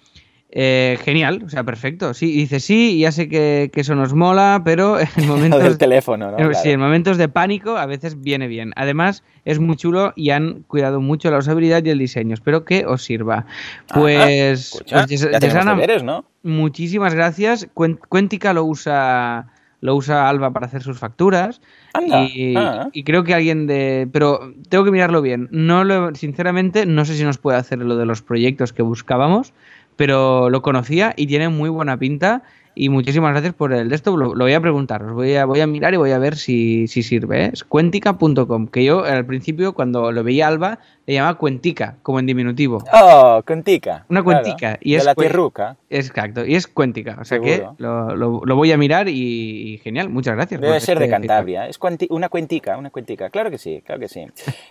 [0.54, 2.14] Eh, genial, o sea, perfecto.
[2.14, 6.30] Sí, dice sí, ya sé que, que eso nos mola, pero en momentos, del teléfono,
[6.30, 6.36] ¿no?
[6.36, 6.54] Claro.
[6.54, 8.74] sí, en momentos de pánico a veces viene bien.
[8.76, 12.34] Además, es muy chulo y han cuidado mucho la usabilidad y el diseño.
[12.34, 13.46] Espero que os sirva.
[13.94, 16.26] Pues, Ajá, escucha, pues, ya Yesana, deberes, ¿no?
[16.44, 17.70] muchísimas gracias.
[17.74, 19.48] Cuentica lo usa
[19.80, 21.60] lo usa Alba para hacer sus facturas
[21.94, 22.90] Anda, y, ah.
[22.94, 27.16] y creo que alguien de pero tengo que mirarlo bien no lo, sinceramente no sé
[27.16, 29.54] si nos puede hacer lo de los proyectos que buscábamos
[30.02, 32.42] pero lo conocía y tiene muy buena pinta
[32.74, 35.46] y muchísimas gracias por el de esto lo, lo voy a preguntar os voy a
[35.46, 37.50] voy a mirar y voy a ver si, si sirve ¿eh?
[37.54, 42.28] es cuentica.com que yo al principio cuando lo veía Alba le llamaba cuentica como en
[42.28, 44.06] diminutivo Oh, cuentica.
[44.10, 44.44] Una claro.
[44.44, 45.76] cuentica, y de es la tierruca.
[45.90, 47.76] Exacto, y es cuéntica, o sea Seguro.
[47.78, 50.62] que lo, lo- lo voy a mirar y, y genial, muchas gracias.
[50.62, 51.68] Debe por ser de este Cantabria.
[51.68, 53.30] Es cuanti- una cuentica, una cuentica.
[53.30, 54.26] Claro que sí, claro que sí.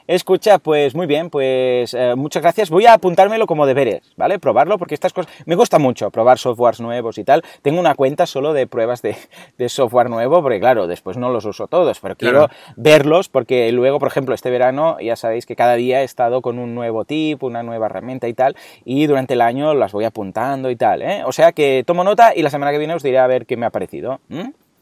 [0.07, 2.71] Escucha, pues muy bien, pues eh, muchas gracias.
[2.71, 4.39] Voy a apuntármelo como deberes, ¿vale?
[4.39, 5.31] Probarlo, porque estas cosas...
[5.47, 7.43] Me gusta mucho probar softwares nuevos y tal.
[7.63, 9.17] Tengo una cuenta solo de pruebas de,
[9.59, 12.53] de software nuevo, porque claro, después no los uso todos, pero quiero Claro.
[12.77, 16.59] verlos, porque luego, por ejemplo, este verano ya sabéis que cada día he estado con
[16.59, 20.71] un nuevo tip, una nueva herramienta y tal, y durante el año las voy apuntando
[20.71, 21.23] y tal, ¿eh?
[21.25, 23.57] O sea que tomo nota y la semana que viene os diré a ver qué
[23.57, 24.21] me ha parecido.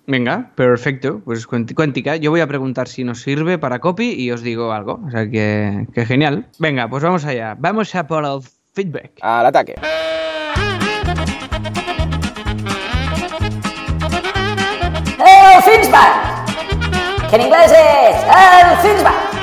[0.07, 2.17] Venga, perfecto, pues cuéntica.
[2.17, 5.29] Yo voy a preguntar si nos sirve para copy y os digo algo, o sea
[5.29, 6.47] que, que genial.
[6.59, 8.41] Venga, pues vamos allá, vamos a por el
[8.73, 9.13] feedback.
[9.21, 9.75] Al ataque.
[17.33, 19.38] En inglés es el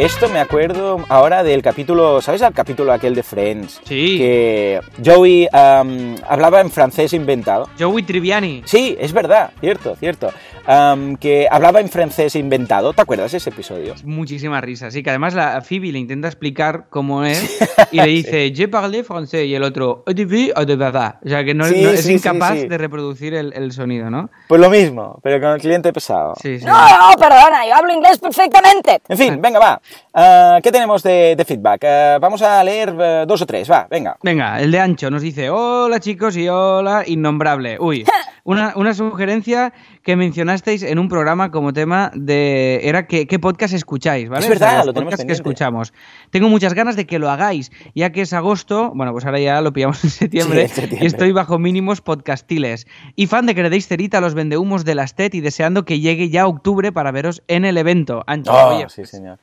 [0.00, 3.82] Esto me acuerdo ahora del capítulo, ¿sabes el capítulo aquel de Friends?
[3.84, 4.16] Sí.
[4.16, 7.68] Que Joey am, hablaba en francés inventado.
[7.78, 8.62] Joey Triviani.
[8.64, 10.30] Sí, es verdad, cierto, cierto.
[10.66, 12.94] Am, que hablaba en francés inventado.
[12.94, 13.94] ¿Te acuerdas de ese episodio?
[14.04, 17.60] Muchísima risa, sí, que además la Phoebe le intenta explicar cómo es
[17.92, 21.16] y le dice, je parle français, y el otro, au début o de verdad.
[21.22, 22.68] O sea, que no, Sí, no- es sí, sí, incapaz sí.
[22.68, 24.30] de reproducir el, el sonido, ¿no?
[24.48, 26.32] Pues lo mismo, pero con el cliente pesado.
[26.40, 26.64] Sí, sí.
[26.64, 29.02] No, no, perdona, yo hablo inglés perfectamente.
[29.08, 29.80] En fin, venga, va.
[30.12, 31.84] Ah, ¿Qué tenemos de, de feedback?
[31.84, 34.16] Ah, vamos a leer eh, dos o tres, va, venga.
[34.22, 37.76] Venga, el de Ancho nos dice, hola chicos y hola innombrable.
[37.78, 38.04] Uy,
[38.44, 39.72] una, una sugerencia
[40.02, 42.80] que mencionasteis en un programa como tema de...
[42.82, 44.42] Era que, qué podcast escucháis, ¿vale?
[44.44, 45.92] Es verdad, los lo tenemos que escuchamos.
[46.30, 49.60] Tengo muchas ganas de que lo hagáis, ya que es agosto, bueno, pues ahora ya
[49.60, 51.04] lo pillamos en septiembre, Sí, en septiembre.
[51.04, 52.86] y estoy bajo mínimos podcastiles.
[53.14, 55.84] Y fan de que le deis cerita a los vendehumos de las TED y deseando
[55.84, 58.24] que llegue ya octubre para veros en el evento.
[58.26, 59.38] Ancho, Oh, oye, sí, señor.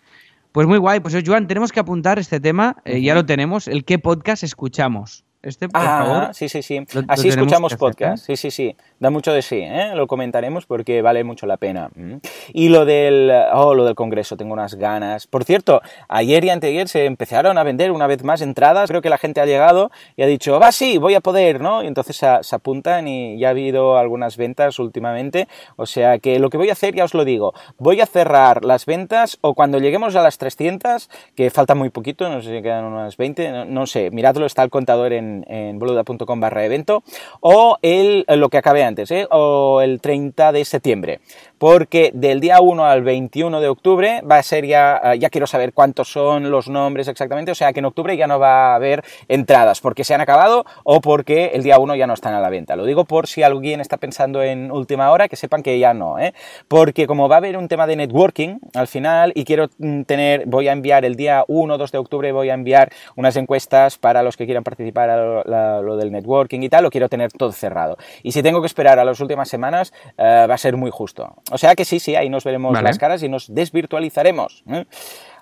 [0.52, 3.86] Pues muy guay, pues Joan, tenemos que apuntar este tema, eh, ya lo tenemos, el
[3.86, 5.24] qué podcast escuchamos.
[5.44, 6.34] Este, por Ah, favor.
[6.34, 6.80] sí, sí, sí.
[6.94, 8.26] lo- Así escuchamos hacer, podcast.
[8.26, 8.76] Sí, sí, sí.
[9.00, 9.92] Da mucho de sí, ¿eh?
[9.94, 11.90] Lo comentaremos porque vale mucho la pena.
[11.96, 12.16] Mm.
[12.54, 15.28] Y lo del, oh, lo del congreso, tengo unas ganas.
[15.28, 18.90] Por cierto, ayer y anteayer se empezaron a vender una vez más entradas.
[18.90, 21.84] Creo que la gente ha llegado y ha dicho, va, sí, voy a poder, ¿no?
[21.84, 25.48] Y entonces se, apuntan y ya ha habido algunas ventas últimamente.
[25.76, 28.66] O sea que lo que voy a hacer, ya os lo digo, voy a cerrar
[28.66, 32.64] las ventas o cuando lleguemos a las 300, que falta muy poquito, no sé si
[32.64, 35.46] quedan unas 20, no, sé, miradlo, está el contador en
[35.78, 37.04] boluda.com barra evento,
[37.42, 39.28] o el, lo que acabé ¿eh?
[39.32, 41.20] o el 30 de septiembre
[41.58, 45.48] porque del día 1 al 21 de octubre va a ser ya, eh, ya quiero
[45.48, 48.76] saber cuántos son los nombres exactamente, o sea que en octubre ya no va a
[48.76, 52.40] haber entradas porque se han acabado o porque el día 1 ya no están a
[52.40, 52.76] la venta.
[52.76, 56.20] Lo digo por si alguien está pensando en última hora, que sepan que ya no,
[56.20, 56.34] ¿eh?
[56.68, 60.46] porque como va a haber un tema de networking al final y quiero mm, tener,
[60.46, 63.98] voy a enviar el día 1 o 2 de octubre, voy a enviar unas encuestas
[63.98, 67.52] para los que quieran participar a lo, del networking y tal, lo quiero tener todo
[67.52, 67.98] cerrado.
[68.24, 71.36] Y si tengo que esperar a las últimas semanas, eh, va a ser muy justo.
[71.52, 74.64] O sea que sí, sí, ahí nos veremos las caras y nos desvirtualizaremos.
[74.70, 74.86] ¿eh?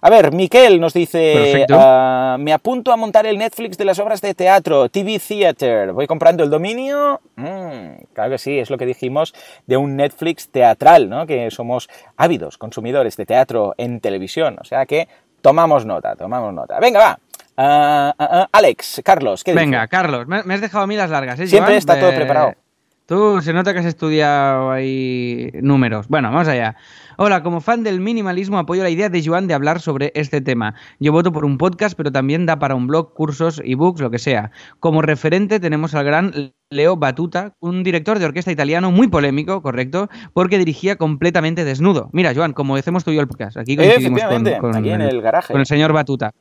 [0.02, 4.22] A ver, Miquel nos dice, uh, me apunto a montar el Netflix de las obras
[4.22, 7.22] de teatro, TV Theater, voy comprando el dominio.
[7.36, 9.34] Mm, claro que sí, es lo que dijimos
[9.66, 11.26] de un Netflix teatral, ¿no?
[11.26, 15.08] Que somos ávidos consumidores de teatro en televisión, o sea que
[15.42, 16.80] tomamos nota, tomamos nota.
[16.80, 17.20] Venga, va.
[17.58, 21.40] Uh, uh, Alex, Carlos, ¿qué Venga, Venga, Carlos, me, has dejado a mí las largas,
[21.40, 22.54] ¿eh, Siempre está todo preparado.
[23.06, 26.08] Tú se nota que has estudiado ahí números.
[26.08, 26.76] Bueno, vamos allá.
[27.18, 30.74] Hola, como fan del minimalismo apoyo la idea de Joan de hablar sobre este tema.
[31.00, 34.18] Yo voto por un podcast, pero también da para un blog, cursos, ebooks, lo que
[34.18, 34.50] sea.
[34.80, 40.10] Como referente tenemos al gran Leo Batuta, un director de orquesta italiano muy polémico, correcto,
[40.34, 42.10] porque dirigía completamente desnudo.
[42.12, 44.24] Mira, Joan, como hacemos tú y yo el podcast, aquí coincidimos
[44.60, 45.54] con, en el garaje.
[45.54, 46.32] con el señor Batuta.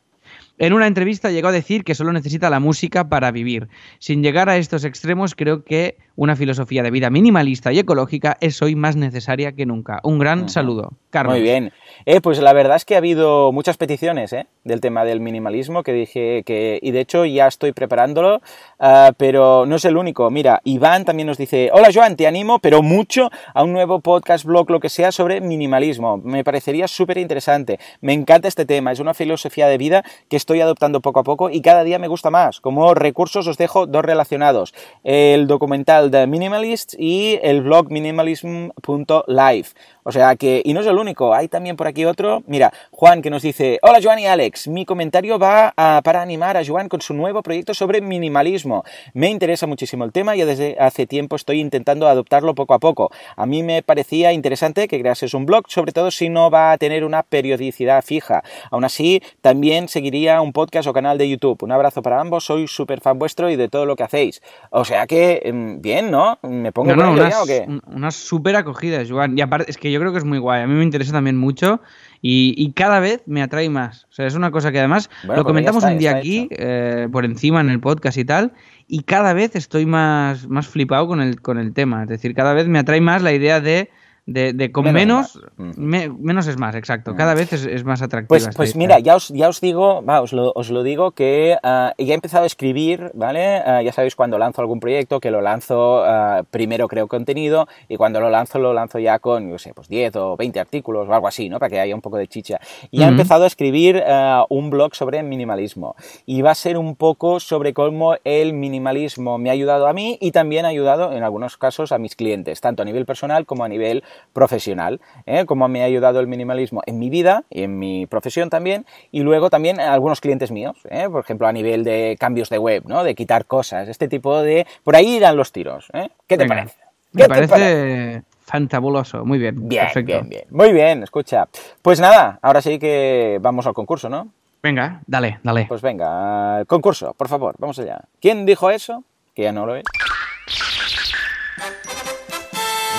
[0.56, 3.68] En una entrevista llegó a decir que solo necesita la música para vivir.
[3.98, 8.62] Sin llegar a estos extremos, creo que una filosofía de vida minimalista y ecológica es
[8.62, 9.98] hoy más necesaria que nunca.
[10.04, 10.92] Un gran saludo.
[11.10, 11.34] Carlos.
[11.34, 11.72] Muy bien.
[12.06, 14.46] Eh, pues la verdad es que ha habido muchas peticiones ¿eh?
[14.62, 18.36] del tema del minimalismo que dije que, y de hecho ya estoy preparándolo,
[18.78, 20.30] uh, pero no es el único.
[20.30, 24.44] Mira, Iván también nos dice, hola Joan, te animo, pero mucho a un nuevo podcast,
[24.44, 26.18] blog, lo que sea, sobre minimalismo.
[26.18, 27.80] Me parecería súper interesante.
[28.00, 31.48] Me encanta este tema, es una filosofía de vida que estoy adoptando poco a poco
[31.48, 32.60] y cada día me gusta más.
[32.60, 39.68] Como recursos os dejo dos relacionados, el documental de Minimalists y el blog minimalism.live.
[40.06, 42.42] O sea que, y no es el único, hay también por aquí otro.
[42.46, 45.72] Mira, Juan que nos dice, hola Joan y Alex, mi comentario va
[46.04, 48.84] para animar a Joan con su nuevo proyecto sobre minimalismo.
[49.14, 53.10] Me interesa muchísimo el tema y desde hace tiempo estoy intentando adoptarlo poco a poco.
[53.36, 56.76] A mí me parecía interesante que creases un blog, sobre todo si no va a
[56.76, 58.44] tener una periodicidad fija.
[58.70, 61.62] Aún así, también seguiría un podcast o canal de YouTube.
[61.62, 64.42] Un abrazo para ambos, soy súper fan vuestro y de todo lo que hacéis.
[64.70, 66.38] O sea que, em, bien, ¿no?
[66.42, 67.66] ¿Me pongo no, no, o qué?
[67.86, 69.36] Una súper acogida, Joan.
[69.38, 70.62] Y aparte, es que yo creo que es muy guay.
[70.62, 71.80] A mí me interesa también mucho
[72.26, 74.06] y, cada vez me atrae más.
[74.10, 77.24] O sea, es una cosa que además lo pues comentamos un día aquí, eh, por
[77.24, 78.52] encima en el podcast y tal,
[78.88, 82.04] y cada vez estoy más, más flipado con el, con el tema.
[82.04, 83.90] Es decir, cada vez me atrae más la idea de
[84.26, 87.14] de, con menos, menos, es más, exacto.
[87.14, 88.28] Cada vez es, más atractivo.
[88.28, 90.32] Pues, pues mira, ya os, ya os digo, os,
[90.70, 93.56] lo, digo que ah, ya he empezado a escribir, ¿vale?
[93.58, 97.96] Ah, ya sabéis cuando lanzo algún proyecto que lo lanzo, ah, primero creo contenido y
[97.96, 101.12] cuando lo lanzo lo lanzo ya con, yo sé, pues 10 o 20 artículos o
[101.12, 101.58] algo así, ¿no?
[101.58, 102.58] Para que haya un poco de chicha.
[102.90, 104.02] Y he empezado a escribir
[104.48, 109.50] un blog sobre minimalismo y va a ser un poco sobre cómo el minimalismo me
[109.50, 112.82] ha ayudado a mí y también ha ayudado en algunos casos a mis clientes, tanto
[112.82, 114.02] a nivel personal como a nivel
[114.32, 115.44] profesional, ¿eh?
[115.46, 119.20] cómo me ha ayudado el minimalismo en mi vida y en mi profesión también, y
[119.20, 121.08] luego también a algunos clientes míos, ¿eh?
[121.10, 123.04] por ejemplo, a nivel de cambios de web, ¿no?
[123.04, 124.66] de quitar cosas, este tipo de...
[124.82, 125.88] Por ahí irán los tiros.
[125.92, 126.08] ¿eh?
[126.26, 126.76] ¿Qué te parece?
[127.12, 129.68] Me parece fantabuloso, muy bien.
[129.68, 130.12] Bien, perfecto.
[130.12, 130.44] bien, bien.
[130.50, 131.48] Muy bien, escucha.
[131.80, 134.28] Pues nada, ahora sí que vamos al concurso, ¿no?
[134.62, 135.66] Venga, dale, dale.
[135.68, 138.00] Pues venga, concurso, por favor, vamos allá.
[138.20, 139.04] ¿Quién dijo eso?
[139.34, 139.84] Que ya no lo es.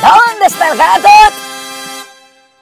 [0.05, 1.09] ¿Dónde está el gato?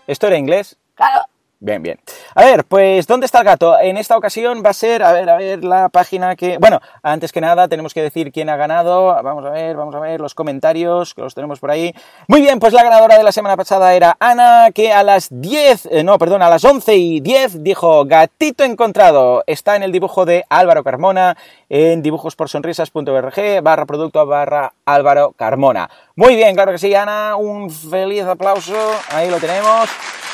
[0.07, 0.77] ¿Esto era inglés?
[0.95, 1.25] Claro.
[1.63, 1.97] Bien, bien.
[2.35, 3.79] A ver, pues, ¿dónde está el gato?
[3.79, 6.57] En esta ocasión va a ser, a ver, a ver, la página que...
[6.57, 9.05] Bueno, antes que nada tenemos que decir quién ha ganado.
[9.23, 11.95] Vamos a ver, vamos a ver los comentarios, que los tenemos por ahí.
[12.27, 15.85] Muy bien, pues la ganadora de la semana pasada era Ana, que a las 10,
[15.85, 19.45] eh, no, perdón, a las 11 y 10 dijo gatito encontrado.
[19.47, 21.37] Está en el dibujo de Álvaro Carmona,
[21.69, 25.89] en dibujosporsonrisas.org, barra producto, barra Álvaro Carmona.
[26.17, 28.75] Muy bien, claro que sí, Ana, un feliz aplauso.
[29.11, 29.89] Ahí lo tenemos.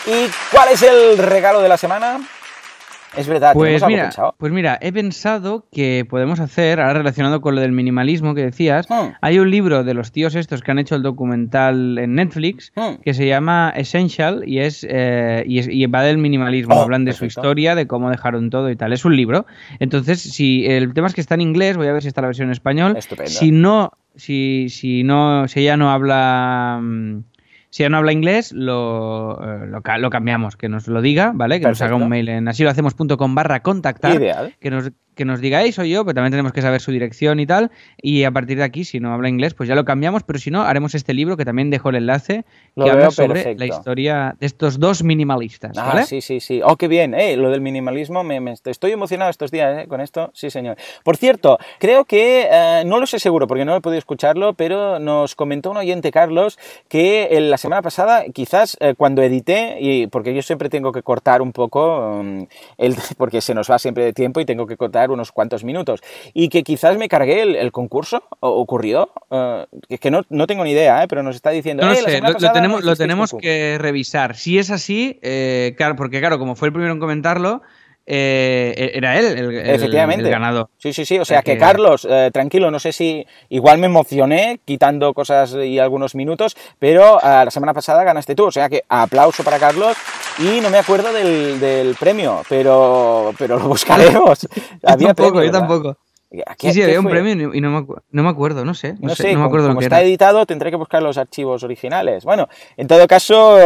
[0.09, 2.19] ¿Y cuál es el regalo de la semana?
[3.15, 4.35] Es verdad, pues mira, pensado?
[4.37, 8.87] Pues mira, he pensado que podemos hacer, ahora relacionado con lo del minimalismo que decías,
[8.89, 9.17] hmm.
[9.21, 13.01] hay un libro de los tíos estos que han hecho el documental en Netflix hmm.
[13.03, 17.25] que se llama Essential y es, eh, y, va del minimalismo, oh, hablan de su
[17.25, 18.93] historia, de cómo dejaron todo y tal.
[18.93, 19.45] Es un libro.
[19.79, 22.27] Entonces, si el tema es que está en inglés, voy a ver si está la
[22.27, 22.97] versión en español.
[23.25, 27.23] Si no, si, si no, si ella no habla mm,
[27.69, 29.67] si ya no habla inglés, lo, eh,
[29.99, 31.59] lo, cambiamos, que nos lo diga, ¿vale?
[31.59, 34.19] Que nos haga un mail en así lo hacemos.com barra contactar.
[34.59, 37.45] Que nos, que nos digáis o yo, pero también tenemos que saber su dirección y
[37.45, 37.69] tal.
[38.01, 40.49] Y a partir de aquí, si no habla inglés, pues ya lo cambiamos, pero si
[40.49, 42.45] no, haremos este libro que también dejo el enlace,
[42.75, 43.59] Lo que habla sobre perfecto.
[43.59, 46.05] la historia de estos dos minimalistas, Ah, ¿vale?
[46.05, 46.61] sí, sí, sí.
[46.63, 47.13] Oh, qué bien.
[47.13, 50.31] Eh, lo del minimalismo, me, me- estoy emocionado estos días eh, con esto.
[50.33, 50.77] Sí, señor.
[51.03, 54.99] Por cierto, creo que, eh, no lo sé seguro porque no he podido escucharlo, pero
[54.99, 56.57] nos comentó un oyente, Carlos,
[56.87, 61.41] que la semana pasada, quizás eh, cuando edité, y porque yo siempre tengo que cortar
[61.41, 62.43] un poco, mm,
[62.77, 66.01] el, porque se nos va siempre de tiempo y tengo que cortar unos cuantos minutos,
[66.33, 69.65] y que quizás me cargué el, el concurso, o ocurrió, eh,
[69.99, 71.83] que, no, no tengo ni idea, eh, pero nos está diciendo...
[71.83, 73.43] No lo "Eh, sé, lo, lo tenemos, lo tenemos concurso".
[73.43, 74.35] que revisar.
[74.35, 77.61] Si es así, eh, claro, porque claro, como fue el primero en comentarlo,
[78.11, 80.23] eh, era él el, el- Efectivamente.
[80.25, 80.69] el ganador.
[80.79, 81.19] Sí, sí, sí.
[81.19, 85.53] O sea que, que- Carlos, eh, tranquilo, no sé si igual me emocioné quitando cosas
[85.53, 88.45] y algunos minutos, pero eh, la semana pasada ganaste tú.
[88.45, 89.95] O sea que aplauso para Carlos
[90.39, 94.41] y no me acuerdo del, del premio, pero, pero lo buscaremos.
[94.81, 95.97] Yo Había tampoco, premio, yo tampoco.
[96.31, 97.11] ¿Qué- Sí, sí, había un fue?
[97.13, 98.93] premio y no me, no me acuerdo, no sé.
[98.93, 100.05] No, No sé, sé, no me como, acuerdo como lo que está era.
[100.07, 102.23] editado tendré que buscar los archivos originales.
[102.23, 103.57] Bueno, en todo caso,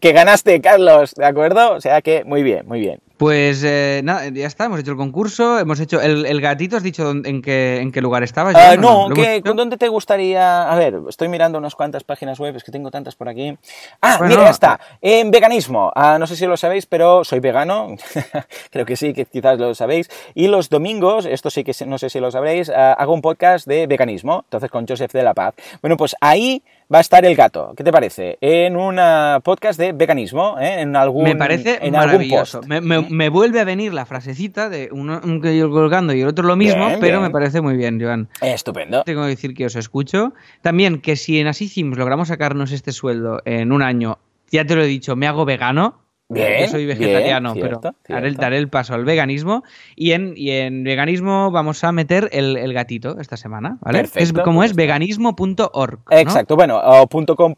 [0.00, 1.72] que ganaste, Carlos, ¿de acuerdo?
[1.72, 3.00] O sea que muy bien, muy bien.
[3.20, 6.82] Pues eh, nada, ya está, hemos hecho el concurso, hemos hecho el, el gatito, ¿has
[6.82, 8.50] dicho dónde- en qué, en qué lugar estaba?
[8.54, 9.42] Joan, ¿o no, ¿Lo hemos ¿qué-?
[9.54, 10.62] ¿dónde te gustaría?
[10.72, 13.58] A ver, estoy mirando unas cuantas páginas web, es que tengo tantas por aquí.
[14.00, 14.80] Ah, Bueno, mira, ya está.
[15.02, 15.92] En veganismo.
[15.94, 17.94] Ah, no sé si lo sabéis, pero soy vegano.
[18.70, 20.08] Creo que sí, que quizás lo sabéis.
[20.34, 23.66] Y los domingos, esto sí que no sé si lo sabréis, ah, hago un podcast
[23.66, 25.54] de veganismo, entonces con Joseph de la Paz.
[25.82, 26.62] Bueno, pues ahí
[26.92, 27.72] va a estar el gato.
[27.76, 28.36] ¿Qué te parece?
[28.40, 28.96] En un
[29.42, 30.80] podcast de veganismo, ¿eh?
[30.80, 32.58] en algún Me parece en algún maravilloso.
[32.60, 32.68] post.
[32.68, 36.22] Me, me- me vuelve a venir la frasecita de uno un que yo colgando y
[36.22, 37.22] el otro lo mismo, Bien, pero bien.
[37.22, 38.28] me parece muy bien, Joan.
[38.40, 39.02] Estupendo.
[39.04, 40.32] Tengo que decir que os escucho.
[40.62, 44.18] También que si en Así Sims logramos sacarnos este sueldo en un año,
[44.50, 46.00] ya te lo he dicho, me hago vegano.
[46.32, 48.42] Bien, Yo soy vegetariano, bien, cierto, pero daré, el- cierto.
[48.42, 49.64] daré el paso al veganismo.
[49.96, 53.98] Y en, y en veganismo vamos a meter el, el gatito esta semana, ¿vale?
[53.98, 54.92] Perfecto, es como pues es ya está.
[54.94, 55.98] veganismo.org.
[56.10, 56.16] ¿no?
[56.16, 57.54] Exacto, bueno, o .com,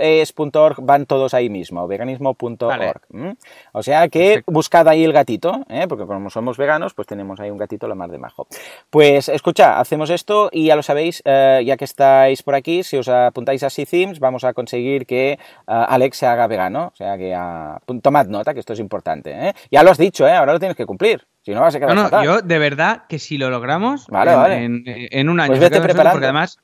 [0.00, 3.00] .es, .org van todos ahí mismo, veganismo.org.
[3.72, 4.52] O sea que Perfecto.
[4.52, 5.86] buscad ahí el gatito, ¿eh?
[5.88, 8.46] porque como somos veganos, pues tenemos ahí un gatito la mar de majo.
[8.90, 12.96] Pues escucha, hacemos esto y ya lo sabéis, eh, ya que estáis por aquí, si
[12.98, 16.90] os apuntáis a Themes, vamos a conseguir que eh, Alex se haga vegano.
[16.92, 17.34] O sea que
[18.02, 19.30] tomad nota, que esto es importante.
[19.32, 19.52] ¿eh?
[19.70, 20.32] Ya lo has dicho, ¿eh?
[20.32, 21.26] ahora lo tienes que cumplir.
[21.42, 22.24] Si no, vas a quedar No, no, fatal.
[22.24, 24.64] yo de verdad que si lo logramos Vale, en, vale.
[24.64, 26.12] en- en un año, Pues vete preparando.
[26.12, 26.58] porque además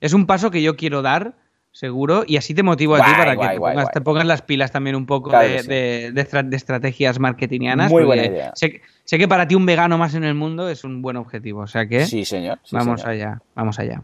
[0.00, 1.34] es un paso que yo quiero dar,
[1.72, 3.92] seguro, y así te motivo a ti Guay, para guay, que te guay, pongas, guay.
[3.92, 5.68] te pongas las pilas también un poco Claro de, que sí.
[5.68, 7.90] de- de estra- de estrategias marketingianas.
[7.90, 8.52] Muy buena idea.
[8.54, 11.60] Sé, sé que para ti un vegano más en el mundo es un buen objetivo,
[11.60, 12.58] o sea que Sí, señor.
[12.62, 13.14] sí, vamos señor.
[13.14, 14.02] allá, vamos allá.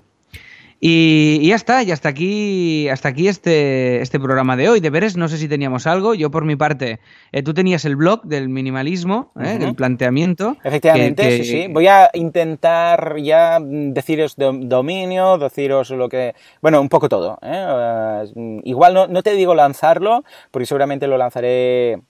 [0.85, 4.81] Y, y ya está, y hasta aquí, hasta aquí este, este programa de hoy.
[4.81, 6.13] Deberes, no sé si teníamos algo.
[6.15, 6.99] Yo, por mi parte,
[7.31, 9.65] eh, tú tenías el blog del minimalismo, eh, Ujú.
[9.69, 10.57] el planteamiento.
[10.65, 11.73] Efectivamente, que- sí, que- sí.
[11.73, 16.35] Voy a intentar ya deciros dom- dominio, deciros lo que...
[16.61, 17.39] Bueno, un poco todo.
[17.43, 18.25] ¿eh?
[18.35, 22.01] Eh, igual no, no te digo lanzarlo, porque seguramente lo lanzaré eh,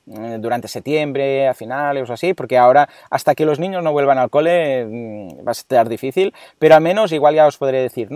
[0.41, 4.31] durante septiembre, a finales o así, porque ahora, hasta que los niños no vuelvan al
[4.31, 8.11] cole, mm, va a estar difícil, pero al menos igual ya os podré decir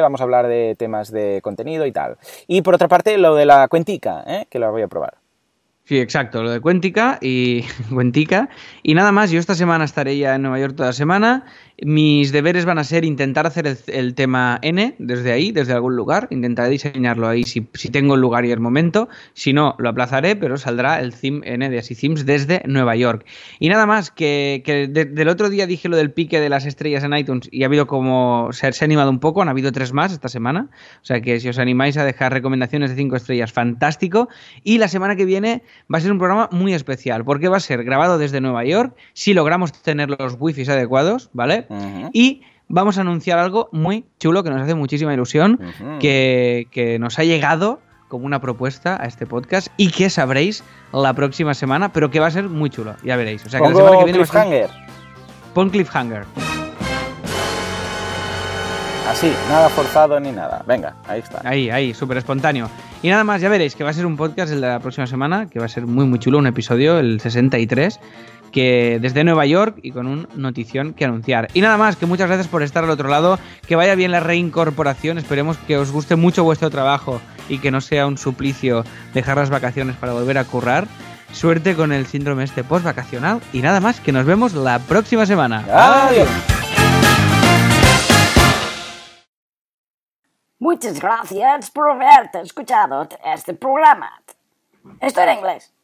[0.00, 2.16] vamos a hablar de temas de contenido y tal.
[2.46, 4.46] Y por otra parte, lo de la cuentica, ¿eh?
[4.50, 5.18] que lo voy a probar.
[5.86, 7.62] Sí, exacto, lo de Cuéntica y
[7.94, 8.48] Cuentica.
[8.82, 11.44] Y nada más, yo esta semana estaré ya en Nueva York toda la semana.
[11.82, 16.26] Mis deberes van a ser intentar hacer el, tema N desde ahí, desde algún lugar.
[16.30, 17.60] Intentaré diseñarlo ahí si,
[17.90, 19.08] tengo el lugar y el momento.
[19.34, 23.26] Si no, lo aplazaré, pero saldrá el theme N de Así desde Nueva York.
[23.58, 26.64] Y nada más, que, que de- del otro día dije lo del pique de las
[26.64, 28.48] estrellas en iTunes y ha habido como.
[28.52, 30.70] Se, se ha animado un poco, han habido tres más esta semana.
[31.02, 34.28] O sea que si os animáis a dejar recomendaciones de cinco estrellas, fantástico.
[34.62, 35.62] Y la semana que viene
[35.92, 38.96] va a ser un programa muy especial, porque va a ser grabado desde Nueva York,
[39.12, 41.65] si logramos tener los wifis adecuados, ¿vale?
[42.12, 45.60] Y vamos a anunciar algo muy chulo que nos hace muchísima ilusión,
[46.00, 50.62] que, que nos ha llegado como una propuesta a este podcast y que sabréis
[50.92, 53.44] la próxima semana, pero que va a ser muy chulo, ya veréis.
[53.44, 54.70] O sea que la semana Pongo que viene cliffhanger.
[55.54, 56.24] pon cliffhanger.
[59.08, 60.64] Así, nada forzado ni nada.
[60.66, 61.40] Venga, ahí está.
[61.44, 62.68] Ahí, ahí, súper espontáneo.
[63.02, 65.06] Y nada más, ya veréis que va a ser un podcast el de la próxima
[65.06, 68.00] semana, que va a ser muy, muy chulo, un episodio, el 63,
[68.52, 71.48] que desde Nueva York y con un notición que anunciar.
[71.54, 74.20] Y nada más, que muchas gracias por estar al otro lado, que vaya bien la
[74.20, 78.84] reincorporación, esperemos que os guste mucho vuestro trabajo y que no sea un suplicio
[79.14, 80.86] dejar las vacaciones para volver a currar.
[81.32, 85.64] Suerte con el síndrome este post-vacacional y nada más, que nos vemos la próxima semana.
[85.70, 86.28] Adiós.
[90.58, 94.10] Muchas gracias por haberte escuchado este programa.
[95.00, 95.75] Esto era inglés.